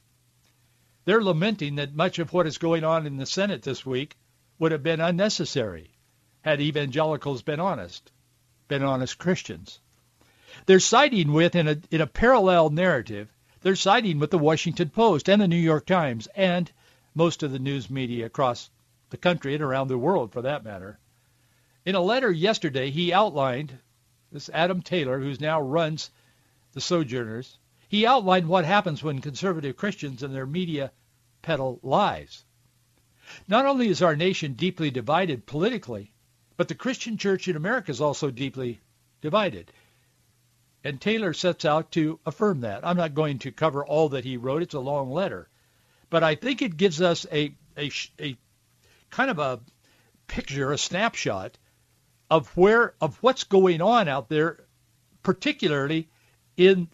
They're 1.06 1.24
lamenting 1.24 1.76
that 1.76 1.96
much 1.96 2.20
of 2.20 2.32
what 2.32 2.48
is 2.48 2.58
going 2.58 2.84
on 2.84 3.06
in 3.06 3.18
the 3.18 3.26
Senate 3.26 3.64
this 3.64 3.86
week 3.86 4.16
would 4.60 4.72
have 4.72 4.84
been 4.84 5.02
unnecessary 5.02 5.90
had 6.44 6.62
evangelicals 6.62 7.42
been 7.42 7.60
honest, 7.60 8.12
been 8.68 8.84
honest 8.84 9.18
Christians. 9.18 9.80
They're 10.66 10.80
siding 10.80 11.34
with, 11.34 11.56
in 11.56 11.68
a, 11.68 11.78
in 11.90 12.02
a 12.02 12.08
parallel 12.08 12.70
narrative, 12.70 13.30
they're 13.62 13.76
siding 13.76 14.20
with 14.20 14.30
the 14.30 14.38
Washington 14.38 14.90
Post 14.90 15.30
and 15.30 15.42
the 15.42 15.48
New 15.48 15.56
York 15.56 15.86
Times 15.86 16.28
and 16.36 16.72
most 17.16 17.44
of 17.44 17.52
the 17.52 17.60
news 17.60 17.90
media 17.90 18.26
across 18.26 18.70
the 19.10 19.18
country 19.18 19.56
and 19.56 19.64
around 19.64 19.88
the 19.88 19.98
world 19.98 20.32
for 20.32 20.42
that 20.42 20.64
matter. 20.64 21.00
In 21.86 21.96
a 21.96 22.02
letter 22.02 22.32
yesterday, 22.32 22.92
he 22.92 23.12
outlined, 23.12 23.78
this 24.32 24.50
Adam 24.54 24.82
Taylor, 24.82 25.20
who 25.20 25.36
now 25.42 25.60
runs 25.60 26.10
the 26.72 26.80
Sojourners, 26.80 27.58
he 27.90 28.08
outlined 28.08 28.48
what 28.48 28.64
happens 28.64 29.04
when 29.04 29.20
conservative 29.20 29.76
Christians 29.76 30.24
and 30.24 30.34
their 30.34 30.46
media 30.46 30.92
peddle 31.42 31.80
lies. 31.84 32.46
Not 33.50 33.66
only 33.66 33.90
is 33.90 34.02
our 34.02 34.16
nation 34.16 34.54
deeply 34.54 34.92
divided 34.92 35.46
politically, 35.46 36.14
but 36.56 36.70
the 36.70 36.76
Christian 36.76 37.18
church 37.18 37.48
in 37.50 37.56
America 37.56 37.92
is 37.92 38.00
also 38.00 38.32
deeply 38.32 38.80
divided. 39.22 39.72
And 40.86 41.02
Taylor 41.02 41.34
sets 41.34 41.66
out 41.66 41.92
to 41.92 42.20
affirm 42.26 42.62
that. 42.62 42.86
I'm 42.88 42.98
not 42.98 43.14
going 43.14 43.40
to 43.40 43.52
cover 43.52 43.86
all 43.86 44.10
that 44.10 44.26
he 44.26 44.38
wrote. 44.38 44.62
It's 44.62 44.74
a 44.74 44.80
long 44.80 45.12
letter. 45.12 45.50
But 46.10 46.24
I 46.24 46.36
think 46.36 46.62
it 46.62 46.78
gives 46.78 47.02
us 47.02 47.26
a, 47.32 47.54
a, 47.78 47.92
a 48.20 48.38
kind 49.10 49.30
of 49.30 49.40
a 49.40 49.60
picture, 50.28 50.72
a 50.72 50.78
snapshot 50.78 51.58
of 52.34 52.48
where 52.58 52.96
of 53.00 53.16
what's 53.22 53.44
going 53.44 53.80
on 53.80 54.08
out 54.08 54.28
there, 54.28 54.66
particularly 55.22 56.10
in 56.58 56.88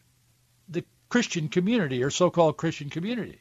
the 0.68 0.84
Christian 1.08 1.48
community 1.48 2.04
or 2.04 2.10
so-called 2.10 2.58
Christian 2.58 2.90
community. 2.90 3.40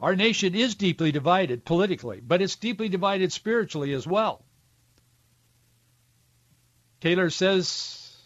Our 0.00 0.14
nation 0.14 0.54
is 0.54 0.76
deeply 0.76 1.10
divided 1.10 1.64
politically, 1.64 2.20
but 2.20 2.40
it's 2.40 2.54
deeply 2.54 2.88
divided 2.88 3.32
spiritually 3.32 3.92
as 3.94 4.06
well. 4.06 4.44
Taylor 7.00 7.28
says, 7.28 8.16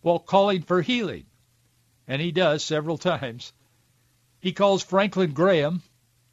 while 0.00 0.18
calling 0.18 0.62
for 0.62 0.82
healing, 0.82 1.26
and 2.08 2.20
he 2.20 2.32
does 2.32 2.64
several 2.64 2.98
times, 2.98 3.52
he 4.40 4.50
calls 4.52 4.82
Franklin 4.82 5.32
Graham, 5.32 5.80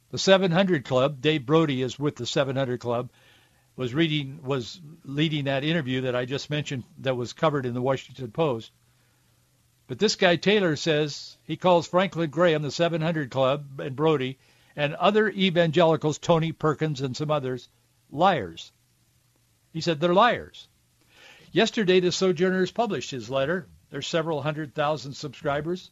the 0.10 0.18
700 0.18 0.86
Club, 0.86 1.22
Dave 1.22 1.46
Brody 1.46 1.84
is 1.84 2.00
with 2.00 2.16
the 2.16 2.25
700 2.25 2.80
Club, 2.80 3.12
was 3.77 3.93
reading 3.93 4.39
was 4.43 4.81
leading 5.05 5.46
that 5.46 5.63
interview 5.63 6.01
that 6.01 6.15
I 6.15 6.25
just 6.25 6.50
mentioned 6.50 6.84
that 6.98 7.15
was 7.15 7.31
covered 7.31 7.65
in 7.65 7.75
the 7.75 7.81
Washington 7.81 8.31
Post. 8.31 8.72
But 9.88 10.00
this 10.00 10.15
guy 10.15 10.36
Taylor 10.36 10.75
says 10.75 11.38
he 11.43 11.55
calls 11.55 11.88
Franklin 11.88 12.29
Graham, 12.29 12.63
the 12.63 12.72
700 12.72 13.29
Club, 13.29 13.79
and 13.79 13.96
Brody, 13.96 14.38
and 14.75 14.96
other 14.96 15.29
evangelicals, 15.29 16.17
Tony 16.17 16.51
Perkins 16.51 17.01
and 17.01 17.15
some 17.15 17.31
others, 17.31 17.69
liars. 18.12 18.72
He 19.72 19.79
said 19.79 20.00
they're 20.00 20.13
liars. 20.13 20.67
Yesterday, 21.51 22.00
the 22.00 22.12
Sojourners 22.12 22.72
published 22.72 23.12
his 23.12 23.29
letter. 23.29 23.67
There's 23.91 24.07
several 24.07 24.41
hundred 24.41 24.74
thousand 24.74 25.13
subscribers. 25.13 25.91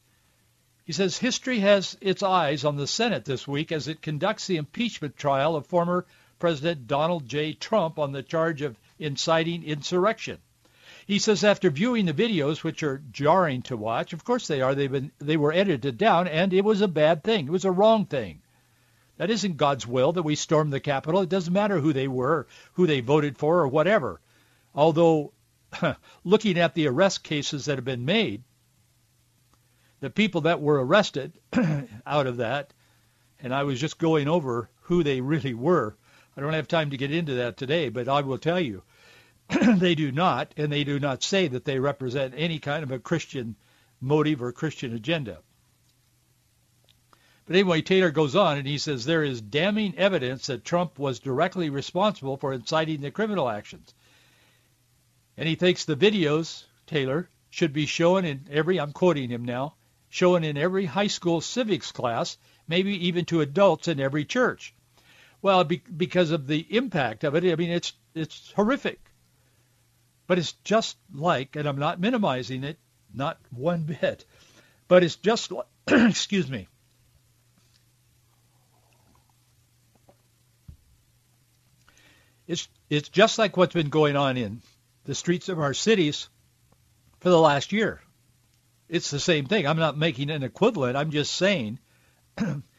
He 0.86 0.92
says 0.92 1.18
history 1.18 1.60
has 1.60 1.98
its 2.02 2.24
eyes 2.24 2.66
on 2.66 2.78
the 2.78 2.88
Senate 2.88 3.26
this 3.26 3.48
week 3.48 3.72
as 3.72 3.88
it 3.88 4.02
conducts 4.02 4.48
the 4.48 4.58
impeachment 4.58 5.18
trial 5.18 5.56
of 5.56 5.68
former 5.68 6.06
President 6.40 6.88
Donald 6.88 7.28
J. 7.28 7.54
Trump 7.54 7.98
on 7.98 8.12
the 8.12 8.24
charge 8.24 8.62
of 8.62 8.80
inciting 9.00 9.64
insurrection. 9.64 10.40
He 11.08 11.20
says 11.20 11.44
after 11.44 11.70
viewing 11.70 12.06
the 12.06 12.14
videos, 12.14 12.64
which 12.64 12.82
are 12.82 13.04
jarring 13.12 13.62
to 13.64 13.78
watch, 13.78 14.12
of 14.12 14.24
course 14.24 14.48
they 14.48 14.62
are, 14.62 14.74
they've 14.74 14.92
been, 14.92 15.12
they 15.20 15.38
were 15.38 15.54
edited 15.54 15.98
down, 15.98 16.28
and 16.28 16.52
it 16.52 16.66
was 16.66 16.82
a 16.82 16.88
bad 16.88 17.24
thing. 17.24 17.46
It 17.46 17.52
was 17.52 17.66
a 17.66 17.72
wrong 17.72 18.06
thing. 18.06 18.42
That 19.18 19.30
isn't 19.30 19.58
God's 19.58 19.88
will 19.88 20.12
that 20.14 20.24
we 20.24 20.36
storm 20.36 20.72
the 20.72 20.80
Capitol. 20.80 21.22
It 21.22 21.30
doesn't 21.30 21.54
matter 21.54 21.80
who 21.80 21.94
they 21.94 22.08
were, 22.08 22.48
who 22.74 22.88
they 22.88 23.00
voted 23.00 23.38
for, 23.38 23.60
or 23.60 23.68
whatever. 23.68 24.20
Although, 24.74 25.32
looking 26.24 26.58
at 26.58 26.74
the 26.74 26.88
arrest 26.88 27.24
cases 27.24 27.66
that 27.66 27.78
have 27.78 27.86
been 27.86 28.06
made, 28.06 28.44
the 30.02 30.10
people 30.10 30.42
that 30.42 30.60
were 30.60 30.84
arrested 30.84 31.34
out 32.06 32.28
of 32.28 32.38
that, 32.38 32.74
and 33.40 33.54
I 33.54 33.64
was 33.64 33.80
just 33.80 34.00
going 34.00 34.28
over 34.28 34.70
who 34.82 35.04
they 35.04 35.22
really 35.22 35.54
were. 35.54 35.96
I 36.38 36.42
don't 36.42 36.54
have 36.54 36.68
time 36.68 36.90
to 36.90 36.98
get 36.98 37.12
into 37.12 37.36
that 37.36 37.56
today, 37.56 37.90
but 37.90 38.10
I 38.10 38.22
will 38.22 38.38
tell 38.38 38.60
you, 38.60 38.84
they 39.78 39.96
do 39.96 40.12
not, 40.12 40.54
and 40.58 40.72
they 40.72 40.84
do 40.84 41.00
not 41.00 41.24
say 41.24 41.48
that 41.48 41.66
they 41.66 41.80
represent 41.80 42.34
any 42.36 42.60
kind 42.60 42.84
of 42.84 42.92
a 42.92 43.00
Christian 43.00 43.56
motive 44.02 44.42
or 44.42 44.52
Christian 44.52 44.94
agenda. 44.94 45.40
But 47.46 47.56
anyway, 47.56 47.82
Taylor 47.82 48.12
goes 48.12 48.36
on 48.36 48.58
and 48.58 48.68
he 48.68 48.80
says 48.80 49.06
there 49.06 49.24
is 49.24 49.40
damning 49.40 49.96
evidence 49.98 50.48
that 50.48 50.66
Trump 50.66 50.98
was 50.98 51.20
directly 51.20 51.70
responsible 51.70 52.38
for 52.38 52.54
inciting 52.54 53.02
the 53.02 53.12
criminal 53.12 53.48
actions. 53.48 53.94
And 55.38 55.48
he 55.48 55.56
thinks 55.56 55.86
the 55.86 55.96
videos, 55.96 56.64
Taylor, 56.88 57.30
should 57.50 57.72
be 57.72 57.86
shown 57.86 58.26
in 58.26 58.48
every, 58.50 58.80
I'm 58.80 58.94
quoting 58.94 59.30
him 59.30 59.46
now, 59.46 59.76
shown 60.10 60.44
in 60.44 60.58
every 60.58 60.86
high 60.86 61.08
school 61.08 61.40
civics 61.40 61.92
class, 61.92 62.38
maybe 62.68 63.08
even 63.08 63.26
to 63.26 63.42
adults 63.42 63.88
in 63.88 64.00
every 64.00 64.26
church. 64.26 64.74
Well, 65.42 65.64
be, 65.64 65.82
because 65.96 66.32
of 66.32 66.48
the 66.48 66.66
impact 66.76 67.24
of 67.24 67.36
it, 67.36 67.44
I 67.44 67.56
mean, 67.56 67.72
it's 67.72 67.94
it's 68.14 68.52
horrific. 68.56 69.00
But 70.28 70.40
it's 70.40 70.54
just 70.64 70.98
like, 71.14 71.56
and 71.56 71.68
I'm 71.68 71.78
not 71.78 72.00
minimizing 72.00 72.64
it, 72.64 72.80
not 73.14 73.40
one 73.52 73.84
bit, 74.02 74.26
but 74.88 75.04
it's 75.04 75.16
just, 75.16 75.52
like, 75.52 75.68
excuse 75.88 76.50
me, 76.50 76.68
It's 82.48 82.68
it's 82.90 83.10
just 83.10 83.40
like 83.40 83.58
what's 83.58 83.74
been 83.74 83.90
going 83.90 84.16
on 84.16 84.38
in 84.38 84.62
the 85.06 85.16
streets 85.16 85.50
of 85.50 85.60
our 85.60 85.74
cities 85.74 86.30
for 87.20 87.30
the 87.30 87.40
last 87.40 87.72
year. 87.72 88.02
It's 88.88 89.10
the 89.10 89.20
same 89.20 89.48
thing. 89.48 89.66
I'm 89.66 89.80
not 89.80 89.98
making 89.98 90.30
an 90.30 90.44
equivalent. 90.44 90.96
I'm 90.96 91.10
just 91.10 91.34
saying 91.34 91.80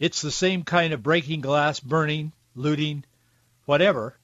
it's 0.00 0.22
the 0.22 0.32
same 0.32 0.64
kind 0.64 0.92
of 0.92 1.02
breaking 1.02 1.42
glass, 1.42 1.78
burning, 1.78 2.32
looting, 2.56 3.04
whatever. 3.66 4.16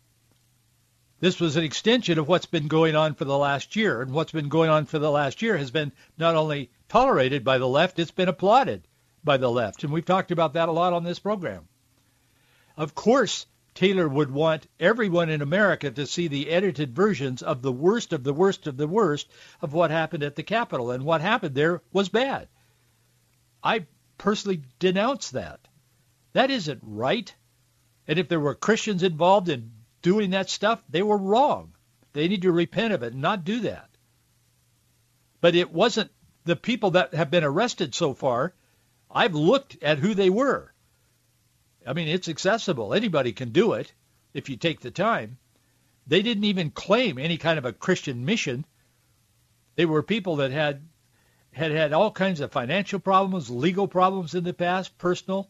This 1.21 1.39
was 1.39 1.57
an 1.57 1.65
extension 1.65 2.19
of 2.19 2.27
what's 2.27 2.47
been 2.47 2.67
going 2.67 2.97
on 2.97 3.15
for 3.15 3.25
the 3.25 3.39
last 3.39 3.77
year, 3.77 4.03
and 4.03 4.11
what's 4.11 4.33
been 4.33 4.49
going 4.49 4.71
on 4.71 4.87
for 4.87 4.99
the 4.99 5.11
last 5.11 5.41
year 5.43 5.57
has 5.57 5.71
been 5.71 5.93
not 6.19 6.35
only 6.35 6.71
tolerated 6.89 7.45
by 7.45 7.59
the 7.59 7.69
left, 7.69 7.99
it's 7.99 8.11
been 8.11 8.29
applauded 8.29 8.89
by 9.23 9.37
the 9.37 9.51
left, 9.51 9.85
and 9.85 9.93
we've 9.93 10.05
talked 10.05 10.31
about 10.31 10.55
that 10.55 10.69
a 10.69 10.73
lot 10.73 10.93
on 10.93 11.05
this 11.05 11.19
program. 11.19 11.69
Of 12.77 12.95
course, 12.95 13.47
Taylor 13.75 14.09
would 14.09 14.31
want 14.31 14.67
everyone 14.81 15.29
in 15.29 15.43
America 15.43 15.91
to 15.91 16.07
see 16.07 16.29
the 16.29 16.51
edited 16.51 16.95
versions 16.95 17.43
of 17.43 17.61
the 17.61 17.73
worst 17.73 18.15
of 18.15 18.25
the 18.25 18.33
worst 18.33 18.67
of 18.67 18.79
the 18.79 18.89
worst 18.89 19.29
of 19.61 19.75
what 19.75 19.91
happened 19.91 20.23
at 20.23 20.37
the 20.37 20.43
Capitol. 20.43 20.91
And 20.91 21.05
what 21.05 21.21
happened 21.21 21.55
there 21.55 21.83
was 21.93 22.09
bad. 22.09 22.49
I 23.63 23.87
personally 24.19 24.63
denounce 24.79 25.31
that. 25.31 25.61
That 26.33 26.51
isn't 26.51 26.81
right. 26.83 27.35
And 28.07 28.19
if 28.19 28.29
there 28.29 28.41
were 28.41 28.55
Christians 28.55 29.03
involved 29.03 29.49
in 29.49 29.73
doing 30.03 30.31
that 30.31 30.51
stuff, 30.51 30.83
they 30.89 31.03
were 31.03 31.17
wrong. 31.17 31.75
They 32.13 32.29
need 32.29 32.43
to 32.43 32.53
repent 32.53 32.93
of 32.93 33.03
it 33.03 33.13
and 33.13 33.23
not 33.23 33.45
do 33.45 33.61
that. 33.61 33.91
But 35.41 35.55
it 35.55 35.73
wasn't 35.73 36.11
the 36.45 36.57
people 36.57 36.93
that 36.93 37.15
have 37.15 37.31
been 37.31 37.45
arrested 37.45 37.95
so 37.95 38.15
far. 38.15 38.55
I've 39.11 39.35
looked 39.35 39.83
at 39.83 39.99
who 39.99 40.15
they 40.15 40.31
were. 40.31 40.73
I 41.87 41.93
mean, 41.93 42.09
it's 42.09 42.29
accessible. 42.29 42.95
Anybody 42.95 43.33
can 43.33 43.51
do 43.51 43.75
it 43.75 43.93
if 44.35 44.49
you 44.49 44.57
take 44.57 44.81
the 44.81 44.91
time. 44.91 45.39
They 46.07 46.23
didn't 46.23 46.45
even 46.45 46.71
claim 46.71 47.19
any 47.19 47.37
kind 47.37 47.59
of 47.59 47.65
a 47.65 47.73
Christian 47.73 48.25
mission. 48.25 48.65
They 49.75 49.87
were 49.87 50.03
people 50.03 50.37
that 50.37 50.53
had 50.53 50.83
had 51.57 51.73
had 51.73 51.95
all 51.95 52.11
kinds 52.11 52.41
of 52.41 52.53
financial 52.53 53.01
problems, 53.01 53.49
legal 53.49 53.89
problems 53.89 54.35
in 54.35 54.45
the 54.45 54.53
past, 54.53 54.97
personal, 54.99 55.49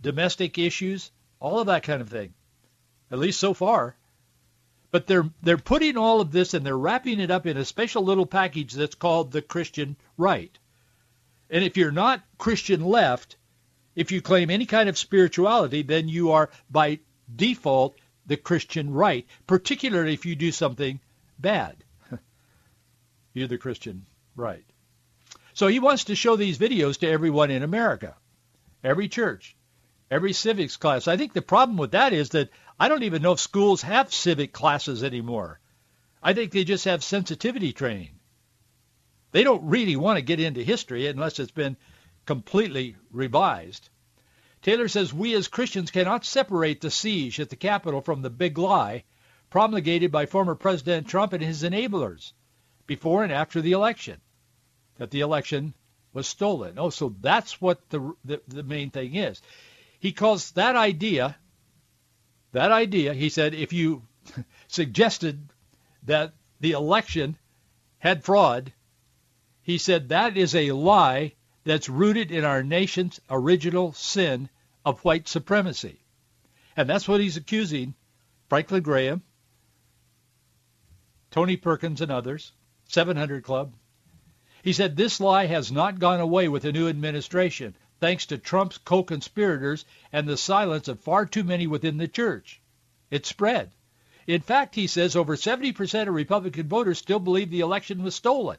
domestic 0.00 0.56
issues, 0.56 1.10
all 1.40 1.60
of 1.60 1.66
that 1.66 1.82
kind 1.82 2.00
of 2.00 2.08
thing. 2.08 2.32
At 3.10 3.18
least 3.18 3.38
so 3.38 3.52
far. 3.52 3.96
But 4.90 5.06
they're 5.06 5.28
they're 5.42 5.58
putting 5.58 5.98
all 5.98 6.22
of 6.22 6.32
this 6.32 6.54
and 6.54 6.64
they're 6.64 6.78
wrapping 6.78 7.20
it 7.20 7.30
up 7.30 7.44
in 7.46 7.58
a 7.58 7.66
special 7.66 8.02
little 8.02 8.24
package 8.24 8.72
that's 8.72 8.94
called 8.94 9.30
the 9.30 9.42
Christian 9.42 9.96
right. 10.16 10.58
And 11.50 11.62
if 11.62 11.76
you're 11.76 11.92
not 11.92 12.24
Christian 12.38 12.82
left, 12.82 13.36
if 13.94 14.10
you 14.10 14.22
claim 14.22 14.48
any 14.48 14.64
kind 14.64 14.88
of 14.88 14.96
spirituality, 14.96 15.82
then 15.82 16.08
you 16.08 16.32
are 16.32 16.48
by 16.70 17.00
default 17.36 17.98
the 18.24 18.38
Christian 18.38 18.90
right, 18.90 19.26
particularly 19.46 20.14
if 20.14 20.24
you 20.24 20.34
do 20.34 20.50
something 20.50 20.98
bad. 21.38 21.76
You're 23.34 23.48
the 23.48 23.58
Christian 23.58 24.06
right. 24.34 24.64
So 25.54 25.68
he 25.68 25.78
wants 25.78 26.04
to 26.04 26.16
show 26.16 26.34
these 26.34 26.58
videos 26.58 26.98
to 26.98 27.08
everyone 27.08 27.52
in 27.52 27.62
America, 27.62 28.16
every 28.82 29.08
church, 29.08 29.56
every 30.10 30.32
civics 30.32 30.76
class. 30.76 31.06
I 31.06 31.16
think 31.16 31.32
the 31.32 31.42
problem 31.42 31.78
with 31.78 31.92
that 31.92 32.12
is 32.12 32.30
that 32.30 32.50
I 32.78 32.88
don't 32.88 33.04
even 33.04 33.22
know 33.22 33.32
if 33.32 33.40
schools 33.40 33.82
have 33.82 34.12
civic 34.12 34.52
classes 34.52 35.04
anymore. 35.04 35.60
I 36.20 36.32
think 36.32 36.50
they 36.50 36.64
just 36.64 36.86
have 36.86 37.04
sensitivity 37.04 37.72
training. 37.72 38.18
They 39.30 39.44
don't 39.44 39.68
really 39.68 39.94
want 39.94 40.16
to 40.16 40.22
get 40.22 40.40
into 40.40 40.64
history 40.64 41.06
unless 41.06 41.38
it's 41.38 41.52
been 41.52 41.76
completely 42.26 42.96
revised. 43.12 43.90
Taylor 44.60 44.88
says 44.88 45.14
we 45.14 45.34
as 45.34 45.46
Christians 45.46 45.92
cannot 45.92 46.24
separate 46.24 46.80
the 46.80 46.90
siege 46.90 47.38
at 47.38 47.50
the 47.50 47.56
Capitol 47.56 48.00
from 48.00 48.22
the 48.22 48.30
big 48.30 48.58
lie 48.58 49.04
promulgated 49.50 50.10
by 50.10 50.26
former 50.26 50.56
President 50.56 51.06
Trump 51.06 51.32
and 51.32 51.44
his 51.44 51.62
enablers 51.62 52.32
before 52.86 53.22
and 53.22 53.32
after 53.32 53.60
the 53.60 53.72
election, 53.72 54.20
that 54.98 55.10
the 55.10 55.20
election 55.20 55.74
was 56.12 56.26
stolen. 56.26 56.78
Oh, 56.78 56.90
so 56.90 57.14
that's 57.20 57.60
what 57.60 57.88
the, 57.90 58.14
the, 58.24 58.40
the 58.48 58.62
main 58.62 58.90
thing 58.90 59.16
is. 59.16 59.42
He 59.98 60.12
calls 60.12 60.52
that 60.52 60.76
idea, 60.76 61.36
that 62.52 62.70
idea, 62.70 63.14
he 63.14 63.28
said, 63.28 63.54
if 63.54 63.72
you 63.72 64.02
suggested 64.68 65.48
that 66.04 66.34
the 66.60 66.72
election 66.72 67.36
had 67.98 68.24
fraud, 68.24 68.72
he 69.62 69.78
said 69.78 70.08
that 70.08 70.36
is 70.36 70.54
a 70.54 70.72
lie 70.72 71.32
that's 71.64 71.88
rooted 71.88 72.30
in 72.30 72.44
our 72.44 72.62
nation's 72.62 73.20
original 73.30 73.92
sin 73.94 74.48
of 74.84 75.04
white 75.04 75.26
supremacy. 75.26 75.98
And 76.76 76.88
that's 76.88 77.08
what 77.08 77.20
he's 77.20 77.36
accusing 77.36 77.94
Franklin 78.48 78.82
Graham, 78.82 79.22
Tony 81.30 81.56
Perkins, 81.56 82.00
and 82.00 82.12
others, 82.12 82.52
700 82.88 83.42
Club. 83.42 83.72
He 84.64 84.72
said 84.72 84.96
this 84.96 85.20
lie 85.20 85.44
has 85.44 85.70
not 85.70 85.98
gone 85.98 86.20
away 86.20 86.48
with 86.48 86.62
the 86.62 86.72
new 86.72 86.88
administration, 86.88 87.76
thanks 88.00 88.24
to 88.24 88.38
Trump's 88.38 88.78
co-conspirators 88.78 89.84
and 90.10 90.26
the 90.26 90.38
silence 90.38 90.88
of 90.88 91.00
far 91.00 91.26
too 91.26 91.44
many 91.44 91.66
within 91.66 91.98
the 91.98 92.08
church. 92.08 92.62
It 93.10 93.26
spread. 93.26 93.72
In 94.26 94.40
fact, 94.40 94.74
he 94.74 94.86
says 94.86 95.16
over 95.16 95.36
70% 95.36 96.08
of 96.08 96.14
Republican 96.14 96.66
voters 96.66 96.96
still 96.96 97.18
believe 97.18 97.50
the 97.50 97.60
election 97.60 98.02
was 98.02 98.14
stolen. 98.14 98.56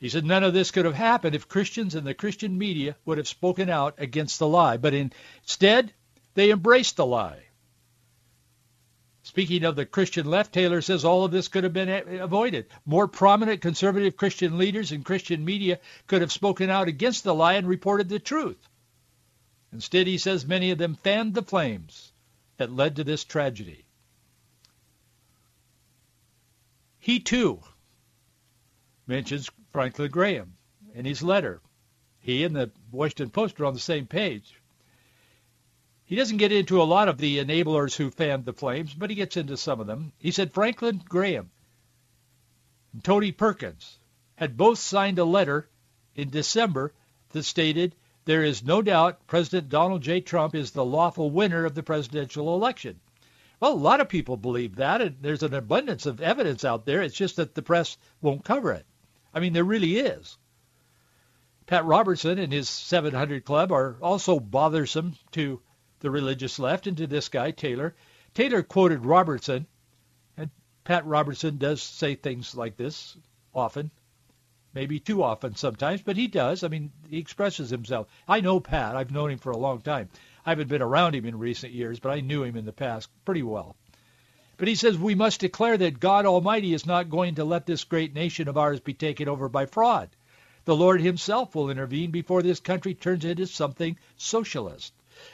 He 0.00 0.08
said 0.08 0.24
none 0.24 0.42
of 0.42 0.54
this 0.54 0.72
could 0.72 0.86
have 0.86 0.96
happened 0.96 1.36
if 1.36 1.46
Christians 1.46 1.94
and 1.94 2.04
the 2.04 2.14
Christian 2.14 2.58
media 2.58 2.96
would 3.04 3.18
have 3.18 3.28
spoken 3.28 3.70
out 3.70 3.94
against 3.98 4.40
the 4.40 4.48
lie, 4.48 4.76
but 4.76 4.92
instead 4.92 5.92
they 6.34 6.50
embraced 6.50 6.96
the 6.96 7.06
lie. 7.06 7.44
Speaking 9.24 9.64
of 9.64 9.74
the 9.74 9.86
Christian 9.86 10.26
left, 10.26 10.52
Taylor 10.52 10.82
says 10.82 11.02
all 11.02 11.24
of 11.24 11.32
this 11.32 11.48
could 11.48 11.64
have 11.64 11.72
been 11.72 11.88
avoided. 12.20 12.66
More 12.84 13.08
prominent 13.08 13.62
conservative 13.62 14.18
Christian 14.18 14.58
leaders 14.58 14.92
and 14.92 15.02
Christian 15.02 15.46
media 15.46 15.80
could 16.06 16.20
have 16.20 16.30
spoken 16.30 16.68
out 16.68 16.88
against 16.88 17.24
the 17.24 17.34
lie 17.34 17.54
and 17.54 17.66
reported 17.66 18.10
the 18.10 18.18
truth. 18.18 18.68
Instead, 19.72 20.06
he 20.06 20.18
says 20.18 20.44
many 20.44 20.70
of 20.70 20.78
them 20.78 20.96
fanned 20.96 21.32
the 21.32 21.42
flames 21.42 22.12
that 22.58 22.70
led 22.70 22.96
to 22.96 23.04
this 23.04 23.24
tragedy. 23.24 23.86
He 27.00 27.18
too 27.18 27.62
mentions 29.06 29.50
Franklin 29.72 30.10
Graham 30.10 30.58
in 30.94 31.06
his 31.06 31.22
letter. 31.22 31.62
He 32.20 32.44
and 32.44 32.54
the 32.54 32.70
Washington 32.92 33.30
Post 33.30 33.58
are 33.58 33.64
on 33.64 33.74
the 33.74 33.80
same 33.80 34.06
page. 34.06 34.60
He 36.06 36.16
doesn't 36.16 36.36
get 36.36 36.52
into 36.52 36.82
a 36.82 36.84
lot 36.84 37.08
of 37.08 37.18
the 37.18 37.38
enablers 37.38 37.96
who 37.96 38.10
fanned 38.10 38.44
the 38.44 38.52
flames, 38.52 38.92
but 38.92 39.08
he 39.10 39.16
gets 39.16 39.36
into 39.36 39.56
some 39.56 39.80
of 39.80 39.86
them. 39.86 40.12
He 40.18 40.30
said 40.30 40.52
Franklin 40.52 41.02
Graham 41.08 41.50
and 42.92 43.02
Tony 43.02 43.32
Perkins 43.32 43.98
had 44.36 44.56
both 44.56 44.78
signed 44.78 45.18
a 45.18 45.24
letter 45.24 45.68
in 46.14 46.30
December 46.30 46.92
that 47.30 47.42
stated 47.42 47.94
there 48.24 48.44
is 48.44 48.64
no 48.64 48.82
doubt 48.82 49.26
President 49.26 49.68
Donald 49.68 50.02
J. 50.02 50.20
Trump 50.20 50.54
is 50.54 50.70
the 50.70 50.84
lawful 50.84 51.30
winner 51.30 51.64
of 51.64 51.74
the 51.74 51.82
presidential 51.82 52.54
election. 52.54 53.00
Well, 53.60 53.72
a 53.72 53.74
lot 53.74 54.00
of 54.00 54.08
people 54.08 54.36
believe 54.36 54.76
that, 54.76 55.00
and 55.00 55.16
there's 55.20 55.42
an 55.42 55.54
abundance 55.54 56.06
of 56.06 56.20
evidence 56.20 56.64
out 56.64 56.84
there. 56.84 57.02
It's 57.02 57.16
just 57.16 57.36
that 57.36 57.54
the 57.54 57.62
press 57.62 57.96
won't 58.20 58.44
cover 58.44 58.72
it. 58.72 58.86
I 59.32 59.40
mean, 59.40 59.52
there 59.52 59.64
really 59.64 59.96
is. 59.96 60.36
Pat 61.66 61.84
Robertson 61.84 62.38
and 62.38 62.52
his 62.52 62.68
700 62.68 63.44
Club 63.44 63.72
are 63.72 63.96
also 64.02 64.38
bothersome 64.38 65.16
to 65.32 65.60
the 66.04 66.10
religious 66.10 66.58
left 66.58 66.86
and 66.86 66.98
to 66.98 67.06
this 67.06 67.30
guy, 67.30 67.50
Taylor. 67.50 67.94
Taylor 68.34 68.62
quoted 68.62 69.06
Robertson, 69.06 69.66
and 70.36 70.50
Pat 70.84 71.06
Robertson 71.06 71.56
does 71.56 71.82
say 71.82 72.14
things 72.14 72.54
like 72.54 72.76
this 72.76 73.16
often. 73.54 73.90
maybe 74.74 75.00
too 75.00 75.22
often 75.22 75.54
sometimes, 75.54 76.02
but 76.02 76.16
he 76.16 76.26
does. 76.26 76.62
I 76.62 76.68
mean, 76.68 76.90
he 77.08 77.18
expresses 77.18 77.70
himself. 77.70 78.06
I 78.28 78.42
know 78.42 78.60
Pat. 78.60 78.96
I've 78.96 79.12
known 79.12 79.30
him 79.30 79.38
for 79.38 79.52
a 79.52 79.56
long 79.56 79.80
time. 79.80 80.10
I 80.44 80.50
haven't 80.50 80.68
been 80.68 80.82
around 80.82 81.14
him 81.14 81.24
in 81.24 81.38
recent 81.38 81.72
years, 81.72 82.00
but 82.00 82.10
I 82.10 82.20
knew 82.20 82.42
him 82.42 82.56
in 82.56 82.66
the 82.66 82.72
past 82.72 83.08
pretty 83.24 83.42
well. 83.42 83.74
But 84.58 84.68
he 84.68 84.74
says 84.74 84.98
we 84.98 85.14
must 85.14 85.40
declare 85.40 85.78
that 85.78 86.00
God 86.00 86.26
Almighty 86.26 86.74
is 86.74 86.84
not 86.84 87.08
going 87.08 87.36
to 87.36 87.44
let 87.44 87.64
this 87.64 87.84
great 87.84 88.12
nation 88.12 88.46
of 88.46 88.58
ours 88.58 88.80
be 88.80 88.92
taken 88.92 89.26
over 89.26 89.48
by 89.48 89.64
fraud. 89.64 90.10
The 90.66 90.76
Lord 90.76 91.00
himself 91.00 91.54
will 91.54 91.70
intervene 91.70 92.10
before 92.10 92.42
this 92.42 92.60
country 92.60 92.92
turns 92.92 93.24
into 93.24 93.46
something 93.46 93.98
socialist. 94.18 94.92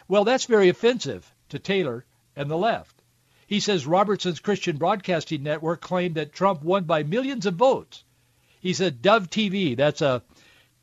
Well, 0.08 0.24
that's 0.24 0.44
very 0.44 0.68
offensive 0.68 1.32
to 1.50 1.58
Taylor 1.58 2.04
and 2.36 2.50
the 2.50 2.56
left. 2.56 3.02
He 3.46 3.60
says 3.60 3.86
Robertson's 3.86 4.40
Christian 4.40 4.76
Broadcasting 4.76 5.42
Network 5.42 5.80
claimed 5.80 6.14
that 6.14 6.32
Trump 6.32 6.62
won 6.62 6.84
by 6.84 7.02
millions 7.02 7.46
of 7.46 7.54
votes. 7.54 8.04
He 8.60 8.72
said 8.74 9.02
Dove 9.02 9.28
TV, 9.28 9.76
that's 9.76 10.02
a 10.02 10.22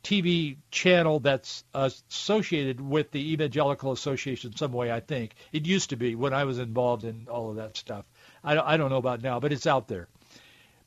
TV 0.04 0.58
channel 0.72 1.20
that's 1.20 1.64
associated 1.74 2.82
with 2.82 3.12
the 3.12 3.34
Evangelical 3.34 3.92
Association 3.92 4.56
some 4.56 4.72
way, 4.72 4.92
I 4.92 5.00
think. 5.00 5.36
It 5.52 5.66
used 5.66 5.90
to 5.90 5.96
be 5.96 6.16
when 6.16 6.34
I 6.34 6.46
was 6.46 6.60
involved 6.60 7.04
in 7.04 7.28
all 7.30 7.50
of 7.50 7.58
that 7.58 7.78
stuff. 7.78 8.06
I 8.44 8.78
don't, 8.78 8.90
know 8.90 8.98
about 8.98 9.22
now, 9.22 9.40
but 9.40 9.52
it's 9.52 9.68
out 9.68 9.88
there. 9.88 10.08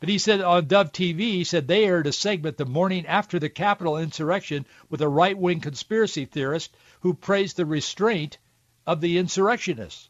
But 0.00 0.08
he 0.08 0.16
said 0.16 0.40
on 0.40 0.66
Dove 0.66 0.92
TV, 0.92 1.18
he 1.18 1.44
said 1.44 1.68
they 1.68 1.84
aired 1.84 2.06
a 2.06 2.12
segment 2.12 2.56
the 2.56 2.64
morning 2.64 3.06
after 3.06 3.38
the 3.38 3.50
Capitol 3.50 3.98
insurrection 3.98 4.64
with 4.88 5.02
a 5.02 5.08
right-wing 5.08 5.60
conspiracy 5.60 6.24
theorist 6.24 6.74
who 7.00 7.12
praised 7.12 7.58
the 7.58 7.66
restraint 7.66 8.38
of 8.86 9.02
the 9.02 9.18
insurrectionists. 9.18 10.08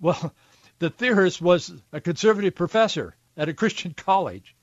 Well, 0.00 0.34
the 0.78 0.88
theorist 0.88 1.42
was 1.42 1.70
a 1.92 2.00
conservative 2.00 2.54
professor 2.54 3.16
at 3.36 3.50
a 3.50 3.54
Christian 3.54 3.92
college. 3.96 4.56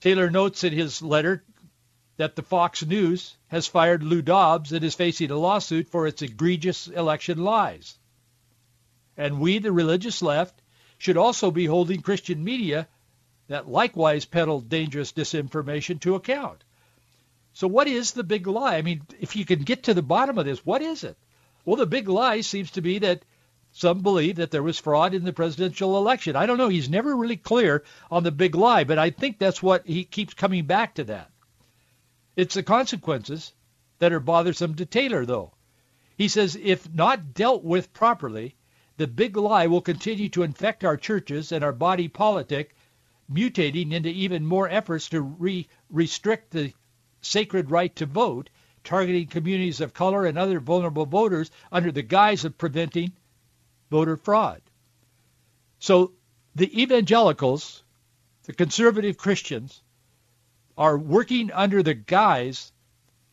Taylor 0.00 0.28
notes 0.28 0.62
in 0.62 0.74
his 0.74 1.00
letter 1.00 1.42
that 2.18 2.36
the 2.36 2.42
Fox 2.42 2.84
News 2.84 3.38
has 3.46 3.66
fired 3.66 4.02
Lou 4.02 4.20
Dobbs 4.20 4.72
and 4.72 4.84
is 4.84 4.94
facing 4.94 5.30
a 5.30 5.38
lawsuit 5.38 5.88
for 5.88 6.06
its 6.06 6.20
egregious 6.20 6.86
election 6.86 7.38
lies. 7.38 7.98
And 9.16 9.40
we, 9.40 9.58
the 9.58 9.72
religious 9.72 10.20
left, 10.20 10.60
should 10.98 11.16
also 11.16 11.50
be 11.50 11.64
holding 11.64 12.02
Christian 12.02 12.44
media 12.44 12.88
that 13.48 13.68
likewise 13.68 14.24
peddled 14.24 14.68
dangerous 14.68 15.12
disinformation 15.12 16.00
to 16.00 16.14
account. 16.14 16.64
So 17.54 17.68
what 17.68 17.86
is 17.86 18.12
the 18.12 18.24
big 18.24 18.46
lie? 18.46 18.76
I 18.76 18.82
mean, 18.82 19.02
if 19.20 19.36
you 19.36 19.44
can 19.44 19.60
get 19.60 19.84
to 19.84 19.94
the 19.94 20.02
bottom 20.02 20.38
of 20.38 20.46
this, 20.46 20.64
what 20.64 20.82
is 20.82 21.04
it? 21.04 21.16
Well, 21.64 21.76
the 21.76 21.86
big 21.86 22.08
lie 22.08 22.40
seems 22.40 22.70
to 22.72 22.80
be 22.80 22.98
that 23.00 23.24
some 23.72 24.00
believe 24.00 24.36
that 24.36 24.50
there 24.50 24.62
was 24.62 24.78
fraud 24.78 25.14
in 25.14 25.24
the 25.24 25.32
presidential 25.32 25.96
election. 25.96 26.36
I 26.36 26.46
don't 26.46 26.58
know. 26.58 26.68
He's 26.68 26.90
never 26.90 27.16
really 27.16 27.36
clear 27.36 27.84
on 28.10 28.22
the 28.22 28.30
big 28.30 28.54
lie, 28.54 28.84
but 28.84 28.98
I 28.98 29.10
think 29.10 29.38
that's 29.38 29.62
what 29.62 29.86
he 29.86 30.04
keeps 30.04 30.34
coming 30.34 30.66
back 30.66 30.94
to 30.96 31.04
that. 31.04 31.30
It's 32.36 32.54
the 32.54 32.62
consequences 32.62 33.52
that 33.98 34.12
are 34.12 34.20
bothersome 34.20 34.74
to 34.76 34.86
Taylor, 34.86 35.24
though. 35.24 35.52
He 36.16 36.28
says 36.28 36.56
if 36.56 36.92
not 36.92 37.34
dealt 37.34 37.64
with 37.64 37.92
properly, 37.92 38.56
the 38.96 39.06
big 39.06 39.36
lie 39.36 39.66
will 39.66 39.80
continue 39.80 40.28
to 40.30 40.42
infect 40.42 40.84
our 40.84 40.96
churches 40.96 41.52
and 41.52 41.64
our 41.64 41.72
body 41.72 42.08
politic, 42.08 42.74
mutating 43.32 43.92
into 43.92 44.08
even 44.08 44.46
more 44.46 44.68
efforts 44.68 45.08
to 45.08 45.20
re- 45.20 45.68
restrict 45.90 46.50
the 46.50 46.72
sacred 47.20 47.70
right 47.70 47.94
to 47.96 48.06
vote, 48.06 48.50
targeting 48.84 49.26
communities 49.26 49.80
of 49.80 49.94
color 49.94 50.26
and 50.26 50.36
other 50.38 50.60
vulnerable 50.60 51.06
voters 51.06 51.50
under 51.70 51.92
the 51.92 52.02
guise 52.02 52.44
of 52.44 52.58
preventing 52.58 53.12
voter 53.90 54.16
fraud. 54.16 54.60
So 55.78 56.12
the 56.54 56.82
evangelicals, 56.82 57.82
the 58.44 58.52
conservative 58.52 59.16
Christians, 59.16 59.82
are 60.76 60.98
working 60.98 61.50
under 61.52 61.82
the 61.82 61.94
guise 61.94 62.72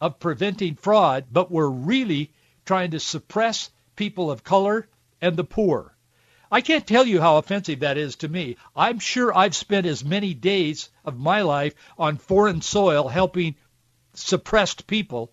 of 0.02 0.20
preventing 0.20 0.76
fraud, 0.76 1.26
but 1.32 1.52
we're 1.52 1.70
really 1.70 2.32
trying 2.66 2.92
to 2.92 3.00
suppress 3.00 3.72
people 3.96 4.30
of 4.30 4.44
color 4.44 4.88
and 5.22 5.36
the 5.36 5.44
poor. 5.44 5.96
I 6.52 6.62
can't 6.62 6.88
tell 6.88 7.06
you 7.06 7.22
how 7.22 7.38
offensive 7.38 7.82
that 7.82 7.98
is 7.98 8.16
to 8.18 8.28
me. 8.28 8.58
I'm 8.76 9.00
sure 9.00 9.36
I've 9.36 9.56
spent 9.56 9.86
as 9.86 10.04
many 10.04 10.34
days 10.34 10.90
of 11.06 11.20
my 11.20 11.42
life 11.42 11.76
on 11.98 12.18
foreign 12.18 12.62
soil 12.62 13.08
helping 13.08 13.56
suppressed 14.14 14.88
people, 14.88 15.32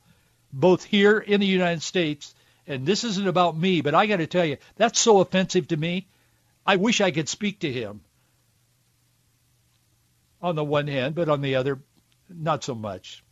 both 0.52 0.84
here 0.84 1.18
in 1.18 1.40
the 1.40 1.46
United 1.46 1.82
States 1.82 2.34
and 2.66 2.84
this 2.84 3.04
isn't 3.04 3.28
about 3.28 3.56
me, 3.56 3.80
but 3.80 3.94
I 3.94 4.06
got 4.06 4.16
to 4.16 4.26
tell 4.26 4.44
you, 4.44 4.56
that's 4.76 4.98
so 4.98 5.20
offensive 5.20 5.68
to 5.68 5.76
me. 5.76 6.08
I 6.66 6.76
wish 6.76 7.00
I 7.00 7.12
could 7.12 7.28
speak 7.28 7.60
to 7.60 7.72
him 7.72 8.00
on 10.42 10.56
the 10.56 10.64
one 10.64 10.88
hand, 10.88 11.14
but 11.14 11.28
on 11.28 11.42
the 11.42 11.54
other, 11.54 11.80
not 12.28 12.64
so 12.64 12.74
much. 12.74 13.22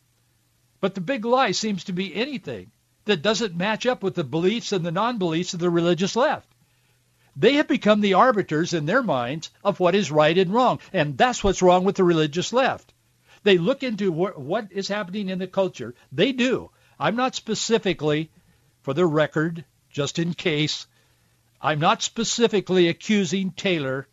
But 0.81 0.94
the 0.94 1.01
big 1.01 1.25
lie 1.25 1.51
seems 1.51 1.85
to 1.85 1.92
be 1.92 2.14
anything 2.14 2.70
that 3.07 3.23
doesn't 3.23 3.57
match 3.57 3.87
up 3.87 4.03
with 4.03 4.14
the 4.14 4.25
beliefs 4.25 4.73
and 4.73 4.87
the 4.87 4.92
non-beliefs 4.92 5.55
of 5.55 5.61
the 5.61 5.70
religious 5.70 6.14
left. 6.14 6.54
They 7.37 7.55
have 7.55 7.68
become 7.68 8.01
the 8.01 8.14
arbiters 8.14 8.73
in 8.73 8.87
their 8.87 9.03
minds 9.03 9.51
of 9.64 9.81
what 9.81 9.94
is 9.94 10.11
right 10.11 10.37
and 10.38 10.53
wrong, 10.53 10.79
and 10.92 11.18
that's 11.18 11.42
what's 11.42 11.62
wrong 11.62 11.85
with 11.85 11.97
the 11.97 12.05
religious 12.05 12.53
left. 12.53 12.92
They 13.42 13.59
look 13.59 13.83
into 13.83 14.11
what 14.12 14.73
is 14.73 14.88
happening 14.88 15.29
in 15.29 15.38
the 15.38 15.47
culture. 15.47 15.94
They 16.12 16.33
do. 16.33 16.70
I'm 16.99 17.16
not 17.16 17.35
specifically 17.35 18.31
for 18.83 18.94
the 18.94 19.07
record, 19.07 19.64
just 19.90 20.18
in 20.18 20.35
case, 20.35 20.87
I'm 21.61 21.81
not 21.81 22.03
specifically 22.03 22.88
accusing 22.88 23.51
Taylor. 23.51 24.07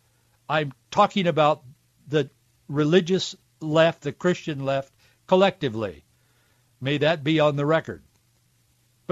I'm 0.48 0.72
talking 0.90 1.26
about 1.26 1.62
the 2.08 2.30
religious 2.68 3.36
left, 3.60 4.02
the 4.02 4.12
Christian 4.12 4.64
left, 4.64 4.92
collectively. 5.26 6.04
May 6.80 6.98
that 6.98 7.22
be 7.22 7.40
on 7.40 7.56
the 7.56 7.66
record. 7.66 8.02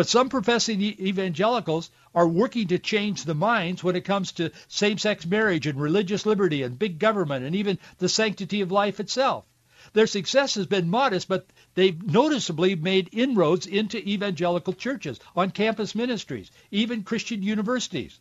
But 0.01 0.09
some 0.09 0.31
professing 0.31 0.81
evangelicals 0.81 1.91
are 2.15 2.27
working 2.27 2.69
to 2.69 2.79
change 2.79 3.25
the 3.25 3.35
minds 3.35 3.85
when 3.85 3.97
it 3.97 4.07
comes 4.07 4.33
to 4.33 4.51
same-sex 4.67 5.27
marriage 5.27 5.67
and 5.67 5.79
religious 5.79 6.25
liberty 6.25 6.63
and 6.63 6.79
big 6.79 6.99
government 6.99 7.45
and 7.45 7.55
even 7.55 7.79
the 7.99 8.09
sanctity 8.09 8.63
of 8.63 8.73
life 8.73 8.99
itself. 8.99 9.45
Their 9.93 10.07
success 10.07 10.55
has 10.55 10.67
been 10.67 10.89
modest, 10.89 11.29
but 11.29 11.51
they've 11.75 12.03
noticeably 12.03 12.77
made 12.77 13.11
inroads 13.13 13.67
into 13.67 13.99
evangelical 13.99 14.73
churches, 14.73 15.21
on 15.37 15.51
campus 15.51 15.95
ministries, 15.95 16.51
even 16.71 17.03
Christian 17.03 17.43
universities. 17.43 18.19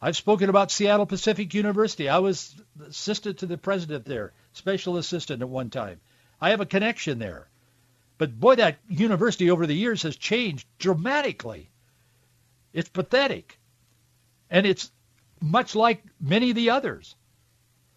I've 0.00 0.16
spoken 0.16 0.48
about 0.48 0.70
Seattle 0.70 1.04
Pacific 1.04 1.52
University. 1.52 2.08
I 2.08 2.20
was 2.20 2.54
assistant 2.86 3.38
to 3.38 3.46
the 3.46 3.58
president 3.58 4.04
there, 4.04 4.34
special 4.52 4.98
assistant 4.98 5.42
at 5.42 5.48
one 5.48 5.68
time. 5.68 6.00
I 6.40 6.50
have 6.50 6.60
a 6.60 6.64
connection 6.64 7.18
there. 7.18 7.48
But 8.18 8.40
boy, 8.40 8.56
that 8.56 8.78
university 8.88 9.50
over 9.50 9.66
the 9.66 9.74
years 9.74 10.02
has 10.02 10.16
changed 10.16 10.66
dramatically. 10.78 11.70
It's 12.72 12.88
pathetic. 12.88 13.58
And 14.48 14.66
it's 14.66 14.90
much 15.40 15.74
like 15.74 16.02
many 16.20 16.50
of 16.50 16.56
the 16.56 16.70
others. 16.70 17.14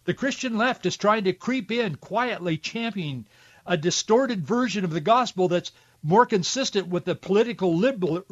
The 0.04 0.14
Christian 0.14 0.58
left 0.58 0.86
is 0.86 0.96
trying 0.96 1.24
to 1.24 1.32
creep 1.32 1.70
in 1.70 1.94
quietly 1.96 2.58
championing 2.58 3.26
a 3.66 3.76
distorted 3.76 4.46
version 4.46 4.84
of 4.84 4.90
the 4.90 5.00
gospel 5.00 5.48
that's 5.48 5.72
more 6.02 6.26
consistent 6.26 6.88
with 6.88 7.04
the 7.04 7.14
political 7.14 7.76
liberal, 7.76 8.24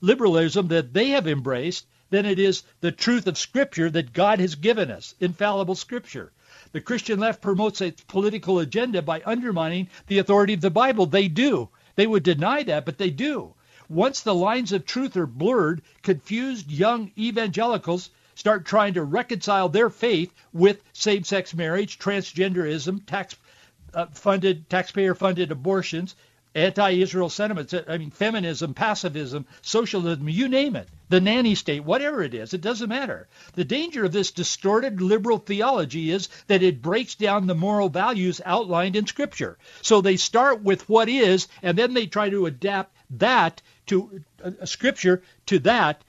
liberalism 0.00 0.68
that 0.68 0.92
they 0.92 1.10
have 1.10 1.26
embraced 1.26 1.86
than 2.10 2.26
it 2.26 2.38
is 2.38 2.62
the 2.80 2.92
truth 2.92 3.26
of 3.26 3.38
Scripture 3.38 3.90
that 3.90 4.12
God 4.12 4.40
has 4.40 4.54
given 4.54 4.90
us, 4.90 5.14
infallible 5.20 5.74
Scripture. 5.74 6.32
The 6.72 6.80
Christian 6.80 7.20
left 7.20 7.40
promotes 7.40 7.80
its 7.80 8.02
political 8.02 8.58
agenda 8.58 9.02
by 9.02 9.22
undermining 9.24 9.88
the 10.06 10.18
authority 10.18 10.54
of 10.54 10.60
the 10.60 10.70
Bible. 10.70 11.06
They 11.06 11.28
do. 11.28 11.68
They 11.96 12.06
would 12.06 12.22
deny 12.22 12.62
that, 12.64 12.84
but 12.84 12.98
they 12.98 13.10
do. 13.10 13.54
Once 13.88 14.20
the 14.20 14.34
lines 14.34 14.72
of 14.72 14.86
truth 14.86 15.16
are 15.16 15.26
blurred, 15.26 15.82
confused 16.02 16.70
young 16.70 17.10
evangelicals 17.18 18.10
start 18.34 18.64
trying 18.64 18.94
to 18.94 19.02
reconcile 19.02 19.68
their 19.68 19.90
faith 19.90 20.32
with 20.52 20.82
same-sex 20.92 21.54
marriage, 21.54 21.98
transgenderism, 21.98 23.04
tax-funded, 23.04 24.58
uh, 24.58 24.62
taxpayer-funded 24.68 25.50
abortions, 25.50 26.14
anti-Israel 26.54 27.28
sentiments, 27.28 27.74
I 27.86 27.98
mean, 27.98 28.10
feminism, 28.10 28.74
pacifism, 28.74 29.46
socialism, 29.62 30.28
you 30.28 30.48
name 30.48 30.76
it, 30.76 30.88
the 31.08 31.20
nanny 31.20 31.54
state, 31.54 31.84
whatever 31.84 32.22
it 32.22 32.34
is, 32.34 32.54
it 32.54 32.60
doesn't 32.60 32.88
matter. 32.88 33.28
The 33.54 33.64
danger 33.64 34.04
of 34.04 34.12
this 34.12 34.30
distorted 34.30 35.00
liberal 35.00 35.38
theology 35.38 36.10
is 36.10 36.28
that 36.48 36.62
it 36.62 36.82
breaks 36.82 37.14
down 37.14 37.46
the 37.46 37.54
moral 37.54 37.88
values 37.88 38.40
outlined 38.44 38.96
in 38.96 39.06
Scripture. 39.06 39.58
So 39.82 40.00
they 40.00 40.16
start 40.16 40.62
with 40.62 40.88
what 40.88 41.08
is, 41.08 41.48
and 41.62 41.78
then 41.78 41.94
they 41.94 42.06
try 42.06 42.30
to 42.30 42.46
adapt 42.46 42.94
that 43.18 43.62
to 43.86 44.22
uh, 44.42 44.66
Scripture 44.66 45.22
to 45.46 45.58
that 45.60 46.02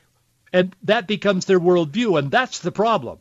and 0.53 0.75
that 0.83 1.07
becomes 1.07 1.45
their 1.45 1.59
worldview, 1.59 2.19
and 2.19 2.29
that's 2.31 2.59
the 2.59 2.71
problem. 2.71 3.19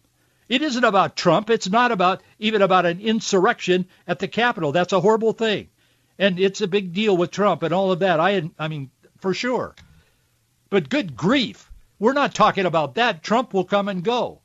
It 0.48 0.62
isn't 0.62 0.84
about 0.84 1.16
Trump. 1.16 1.48
It's 1.48 1.70
not 1.70 1.92
about 1.92 2.22
even 2.40 2.60
about 2.60 2.86
an 2.86 3.00
insurrection 3.00 3.86
at 4.06 4.18
the 4.18 4.28
Capitol. 4.28 4.72
That's 4.72 4.92
a 4.92 5.00
horrible 5.00 5.32
thing, 5.32 5.68
and 6.20 6.38
it's 6.38 6.60
a 6.60 6.68
big 6.68 6.92
deal 6.92 7.16
with 7.16 7.32
Trump 7.32 7.64
and 7.64 7.74
all 7.74 7.90
of 7.90 8.00
that. 8.00 8.20
I, 8.20 8.48
I 8.58 8.68
mean, 8.68 8.90
for 9.18 9.34
sure. 9.34 9.74
But 10.68 10.88
good 10.88 11.16
grief, 11.16 11.72
we're 11.98 12.12
not 12.12 12.34
talking 12.34 12.66
about 12.66 12.94
that. 12.94 13.22
Trump 13.24 13.54
will 13.54 13.64
come 13.64 13.88
and 13.88 14.04
go. 14.04 14.40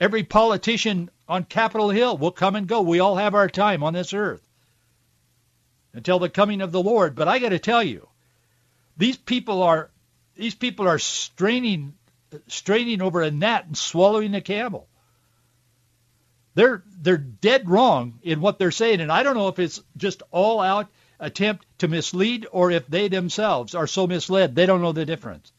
Every 0.00 0.24
politician 0.24 1.10
on 1.28 1.44
Capitol 1.44 1.90
Hill 1.90 2.16
will 2.18 2.32
come 2.32 2.56
and 2.56 2.66
go. 2.66 2.82
We 2.82 3.00
all 3.00 3.16
have 3.16 3.34
our 3.34 3.48
time 3.48 3.82
on 3.84 3.92
this 3.94 4.12
earth. 4.14 4.42
until 5.96 6.18
the 6.18 6.28
coming 6.28 6.60
of 6.60 6.72
the 6.72 6.82
Lord. 6.82 7.14
But 7.14 7.26
I 7.26 7.38
got 7.38 7.48
to 7.48 7.58
tell 7.58 7.82
you, 7.82 8.08
these 8.96 9.16
people 9.16 9.62
are 9.62 9.90
these 10.36 10.54
people 10.54 10.86
are 10.86 10.98
straining 10.98 11.94
straining 12.48 13.02
over 13.02 13.22
a 13.22 13.30
gnat 13.30 13.66
and 13.66 13.76
swallowing 13.76 14.34
a 14.34 14.40
camel. 14.40 14.88
They're 16.56 16.82
they're 17.02 17.18
dead 17.18 17.68
wrong 17.68 18.18
in 18.22 18.40
what 18.40 18.58
they're 18.58 18.70
saying, 18.70 19.02
and 19.02 19.12
I 19.12 19.22
don't 19.22 19.36
know 19.36 19.48
if 19.48 19.58
it's 19.58 19.82
just 19.98 20.22
all 20.30 20.60
out 20.60 20.88
attempt 21.20 21.66
to 21.78 21.86
mislead 21.86 22.46
or 22.50 22.70
if 22.70 22.86
they 22.86 23.08
themselves 23.08 23.74
are 23.74 23.86
so 23.86 24.06
misled 24.06 24.54
they 24.54 24.64
don't 24.64 24.80
know 24.80 24.92
the 24.92 25.04
difference. 25.04 25.52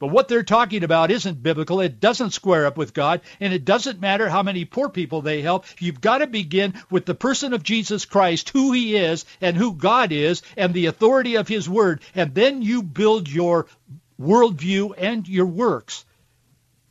But 0.00 0.08
what 0.08 0.26
they're 0.26 0.42
talking 0.42 0.82
about 0.82 1.12
isn't 1.12 1.44
biblical. 1.44 1.80
It 1.80 2.00
doesn't 2.00 2.32
square 2.32 2.66
up 2.66 2.76
with 2.76 2.92
God, 2.92 3.20
and 3.38 3.52
it 3.52 3.64
doesn't 3.64 4.00
matter 4.00 4.28
how 4.28 4.42
many 4.42 4.64
poor 4.64 4.88
people 4.88 5.22
they 5.22 5.40
help. 5.40 5.66
You've 5.78 6.00
got 6.00 6.18
to 6.18 6.26
begin 6.26 6.74
with 6.90 7.06
the 7.06 7.14
person 7.14 7.52
of 7.52 7.62
Jesus 7.62 8.04
Christ, 8.04 8.48
who 8.48 8.72
he 8.72 8.96
is 8.96 9.24
and 9.40 9.56
who 9.56 9.72
God 9.72 10.10
is, 10.10 10.42
and 10.56 10.74
the 10.74 10.86
authority 10.86 11.36
of 11.36 11.46
his 11.46 11.68
word, 11.68 12.02
and 12.16 12.34
then 12.34 12.60
you 12.60 12.82
build 12.82 13.30
your 13.30 13.68
worldview 14.20 14.94
and 14.98 15.28
your 15.28 15.46
works 15.46 16.04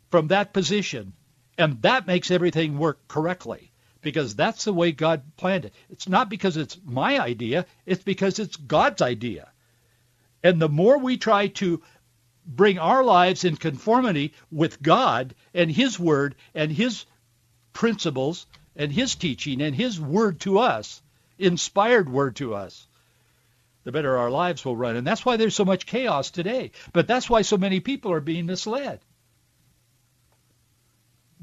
from 0.09 0.29
that 0.29 0.53
position. 0.53 1.11
And 1.57 1.81
that 1.81 2.07
makes 2.07 2.31
everything 2.31 2.77
work 2.77 3.07
correctly 3.07 3.71
because 4.01 4.35
that's 4.35 4.65
the 4.65 4.73
way 4.73 4.91
God 4.91 5.21
planned 5.37 5.65
it. 5.65 5.73
It's 5.89 6.09
not 6.09 6.29
because 6.29 6.57
it's 6.57 6.77
my 6.83 7.19
idea, 7.19 7.65
it's 7.85 8.03
because 8.03 8.39
it's 8.39 8.55
God's 8.55 9.01
idea. 9.01 9.49
And 10.43 10.61
the 10.61 10.69
more 10.69 10.97
we 10.97 11.17
try 11.17 11.47
to 11.47 11.81
bring 12.45 12.79
our 12.79 13.03
lives 13.03 13.43
in 13.43 13.55
conformity 13.55 14.33
with 14.51 14.81
God 14.81 15.35
and 15.53 15.71
his 15.71 15.99
word 15.99 16.35
and 16.55 16.71
his 16.71 17.05
principles 17.73 18.47
and 18.75 18.91
his 18.91 19.15
teaching 19.15 19.61
and 19.61 19.75
his 19.75 19.99
word 19.99 20.39
to 20.41 20.59
us, 20.59 21.01
inspired 21.37 22.09
word 22.09 22.37
to 22.37 22.55
us, 22.55 22.87
the 23.83 23.91
better 23.91 24.17
our 24.17 24.31
lives 24.31 24.65
will 24.65 24.75
run. 24.75 24.95
And 24.95 25.05
that's 25.05 25.25
why 25.25 25.37
there's 25.37 25.55
so 25.55 25.65
much 25.65 25.85
chaos 25.85 26.31
today. 26.31 26.71
But 26.93 27.07
that's 27.07 27.29
why 27.29 27.43
so 27.43 27.57
many 27.57 27.79
people 27.79 28.11
are 28.11 28.21
being 28.21 28.45
misled 28.45 28.99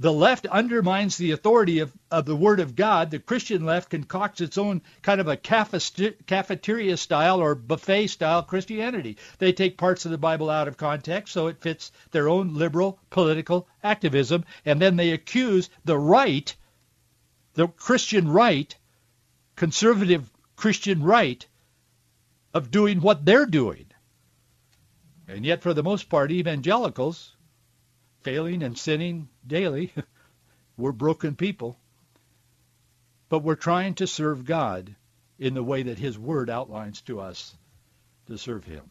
the 0.01 0.13
left 0.13 0.47
undermines 0.47 1.17
the 1.17 1.33
authority 1.33 1.81
of, 1.81 1.93
of 2.13 2.25
the 2.25 2.37
Word 2.37 2.61
of 2.61 2.77
God. 2.77 3.11
The 3.11 3.19
Christian 3.19 3.65
left 3.67 3.91
concocts 3.91 4.41
its 4.41 4.57
own 4.57 4.81
kind 5.03 5.21
of 5.21 5.27
a 5.27 5.37
cafeteria 5.37 6.97
style 6.97 7.41
or 7.41 7.57
buffet 7.57 8.07
style 8.07 8.45
Christianity. 8.45 9.17
They 9.39 9.53
take 9.53 9.77
parts 9.77 10.05
of 10.05 10.13
the 10.13 10.19
Bible 10.19 10.51
out 10.51 10.69
of 10.69 10.77
context 10.77 11.33
so 11.33 11.49
it 11.49 11.61
fits 11.61 11.91
their 12.13 12.29
own 12.29 12.55
liberal 12.55 13.01
political 13.11 13.67
activism, 13.83 14.45
and 14.65 14.81
then 14.81 14.95
they 14.95 15.11
accuse 15.11 15.69
the 15.85 15.99
right, 15.99 16.55
the 17.55 17.67
Christian 17.67 18.29
right, 18.29 18.75
conservative 19.57 20.31
Christian 20.55 21.03
right, 21.03 21.45
of 22.55 22.71
doing 22.71 23.01
what 23.01 23.25
they're 23.25 23.47
doing. 23.47 23.87
And 25.27 25.45
yet, 25.45 25.61
for 25.61 25.75
the 25.75 25.83
most 25.83 26.09
part, 26.09 26.31
evangelicals 26.31 27.35
failing 28.29 28.63
and 28.63 28.77
sinning 28.77 29.27
daily. 29.47 29.91
we're 30.77 30.93
broken 30.93 31.35
people. 31.35 31.79
But 33.31 33.39
we're 33.39 33.55
trying 33.55 33.95
to 33.95 34.07
serve 34.07 34.45
God 34.45 34.95
in 35.39 35.55
the 35.55 35.63
way 35.63 35.85
that 35.85 35.99
his 35.99 36.19
word 36.19 36.51
outlines 36.51 37.01
to 37.03 37.21
us 37.21 37.57
to 38.27 38.37
serve 38.37 38.65
him. 38.65 38.85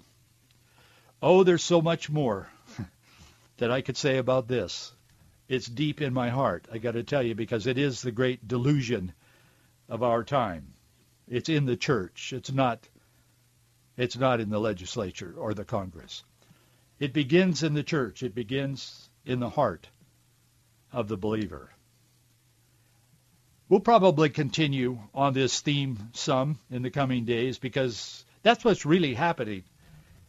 Oh, 1.22 1.44
there's 1.44 1.64
so 1.64 1.84
much 1.84 2.10
more 2.10 2.50
that 3.58 3.70
I 3.70 3.82
could 3.82 3.96
say 3.96 4.18
about 4.18 4.48
this. 4.48 4.92
It's 5.48 5.68
deep 5.68 6.02
in 6.02 6.16
my 6.16 6.30
heart, 6.30 6.68
I 6.72 6.80
got 6.80 6.94
to 6.94 7.04
tell 7.04 7.22
you, 7.22 7.36
because 7.36 7.68
it 7.68 7.78
is 7.78 8.02
the 8.02 8.12
great 8.12 8.48
delusion 8.48 9.14
of 9.88 10.02
our 10.02 10.24
time. 10.24 10.74
It's 11.28 11.48
in 11.48 11.66
the 11.66 11.78
church. 11.78 12.34
It's 12.34 12.52
not 12.52 12.80
it's 13.98 14.18
not 14.18 14.40
in 14.40 14.50
the 14.50 14.60
legislature 14.60 15.36
or 15.38 15.54
the 15.54 15.64
Congress. 15.64 16.24
It 17.00 17.14
begins 17.14 17.62
in 17.62 17.76
the 17.76 17.84
church. 17.84 18.24
It 18.24 18.34
begins 18.34 19.07
in 19.28 19.42
the 19.42 19.50
heart 19.50 19.90
of 20.94 21.08
the 21.10 21.18
believer. 21.18 21.70
We'll 23.70 23.82
probably 23.82 24.30
continue 24.30 25.00
on 25.14 25.34
this 25.34 25.60
theme 25.60 26.10
some 26.14 26.58
in 26.72 26.82
the 26.82 26.90
coming 26.90 27.26
days 27.26 27.60
because 27.60 28.24
that's 28.42 28.64
what's 28.64 28.86
really 28.86 29.14
happening 29.14 29.64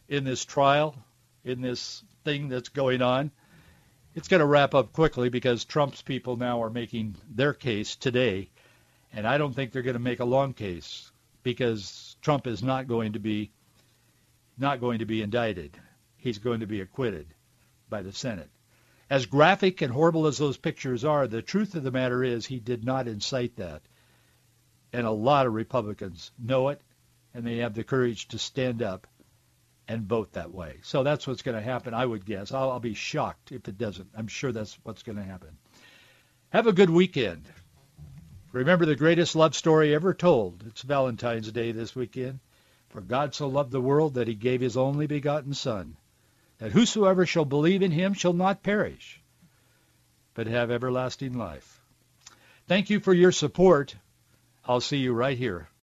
in 0.09 0.25
this 0.25 0.43
trial, 0.43 0.95
in 1.45 1.61
this 1.61 2.03
thing 2.25 2.49
that's 2.49 2.67
going 2.67 3.01
on. 3.01 3.31
It's 4.15 4.27
going 4.27 4.41
to 4.41 4.45
wrap 4.45 4.75
up 4.75 4.91
quickly 4.91 5.29
because 5.29 5.63
Trump's 5.63 6.01
people 6.01 6.35
now 6.35 6.61
are 6.61 6.69
making 6.69 7.15
their 7.33 7.53
case 7.53 7.95
today, 7.95 8.49
and 9.13 9.25
I 9.25 9.37
don't 9.37 9.53
think 9.53 9.71
they're 9.71 9.81
going 9.83 9.93
to 9.93 9.99
make 9.99 10.19
a 10.19 10.25
long 10.25 10.53
case 10.53 11.09
because 11.41 12.17
Trump 12.21 12.47
is 12.47 12.61
not 12.61 12.87
going 12.87 13.13
to 13.13 13.19
be 13.19 13.51
not 14.57 14.81
going 14.81 14.99
to 14.99 15.05
be 15.05 15.21
indicted. 15.21 15.77
He's 16.17 16.39
going 16.39 16.59
to 16.59 16.67
be 16.67 16.81
acquitted 16.81 17.27
by 17.89 18.01
the 18.01 18.11
Senate. 18.11 18.49
As 19.09 19.25
graphic 19.25 19.81
and 19.81 19.91
horrible 19.91 20.27
as 20.27 20.37
those 20.37 20.57
pictures 20.57 21.03
are, 21.03 21.27
the 21.27 21.41
truth 21.41 21.73
of 21.73 21.81
the 21.81 21.89
matter 21.89 22.23
is 22.23 22.45
he 22.45 22.59
did 22.59 22.83
not 22.83 23.07
incite 23.07 23.55
that. 23.55 23.81
And 24.93 25.07
a 25.07 25.11
lot 25.11 25.47
of 25.47 25.53
Republicans 25.53 26.31
know 26.37 26.69
it, 26.69 26.79
and 27.33 27.45
they 27.45 27.57
have 27.57 27.73
the 27.73 27.83
courage 27.83 28.27
to 28.27 28.37
stand 28.37 28.83
up 28.83 29.07
and 29.87 30.07
vote 30.07 30.33
that 30.33 30.53
way. 30.53 30.77
So 30.83 31.01
that's 31.01 31.25
what's 31.25 31.41
going 31.41 31.57
to 31.57 31.63
happen, 31.63 31.95
I 31.95 32.05
would 32.05 32.23
guess. 32.23 32.51
I'll, 32.51 32.69
I'll 32.69 32.79
be 32.79 32.93
shocked 32.93 33.51
if 33.51 33.67
it 33.67 33.79
doesn't. 33.79 34.09
I'm 34.15 34.27
sure 34.27 34.51
that's 34.51 34.77
what's 34.83 35.01
going 35.01 35.17
to 35.17 35.23
happen. 35.23 35.57
Have 36.51 36.67
a 36.67 36.73
good 36.73 36.91
weekend. 36.91 37.45
Remember 38.51 38.85
the 38.85 38.95
greatest 38.95 39.35
love 39.35 39.55
story 39.55 39.95
ever 39.95 40.13
told. 40.13 40.63
It's 40.67 40.83
Valentine's 40.83 41.51
Day 41.51 41.71
this 41.71 41.95
weekend. 41.95 42.39
For 42.89 43.01
God 43.01 43.33
so 43.33 43.47
loved 43.47 43.71
the 43.71 43.81
world 43.81 44.15
that 44.15 44.27
he 44.27 44.35
gave 44.35 44.61
his 44.61 44.77
only 44.77 45.07
begotten 45.07 45.55
Son 45.55 45.97
that 46.59 46.73
whosoever 46.73 47.25
shall 47.25 47.45
believe 47.45 47.81
in 47.81 47.91
him 47.91 48.13
shall 48.13 48.33
not 48.33 48.63
perish, 48.63 49.21
but 50.33 50.47
have 50.47 50.71
everlasting 50.71 51.37
life. 51.37 51.81
Thank 52.67 52.89
you 52.89 52.99
for 52.99 53.13
your 53.13 53.31
support. 53.31 53.95
I'll 54.65 54.81
see 54.81 54.97
you 54.97 55.13
right 55.13 55.37
here 55.37 55.69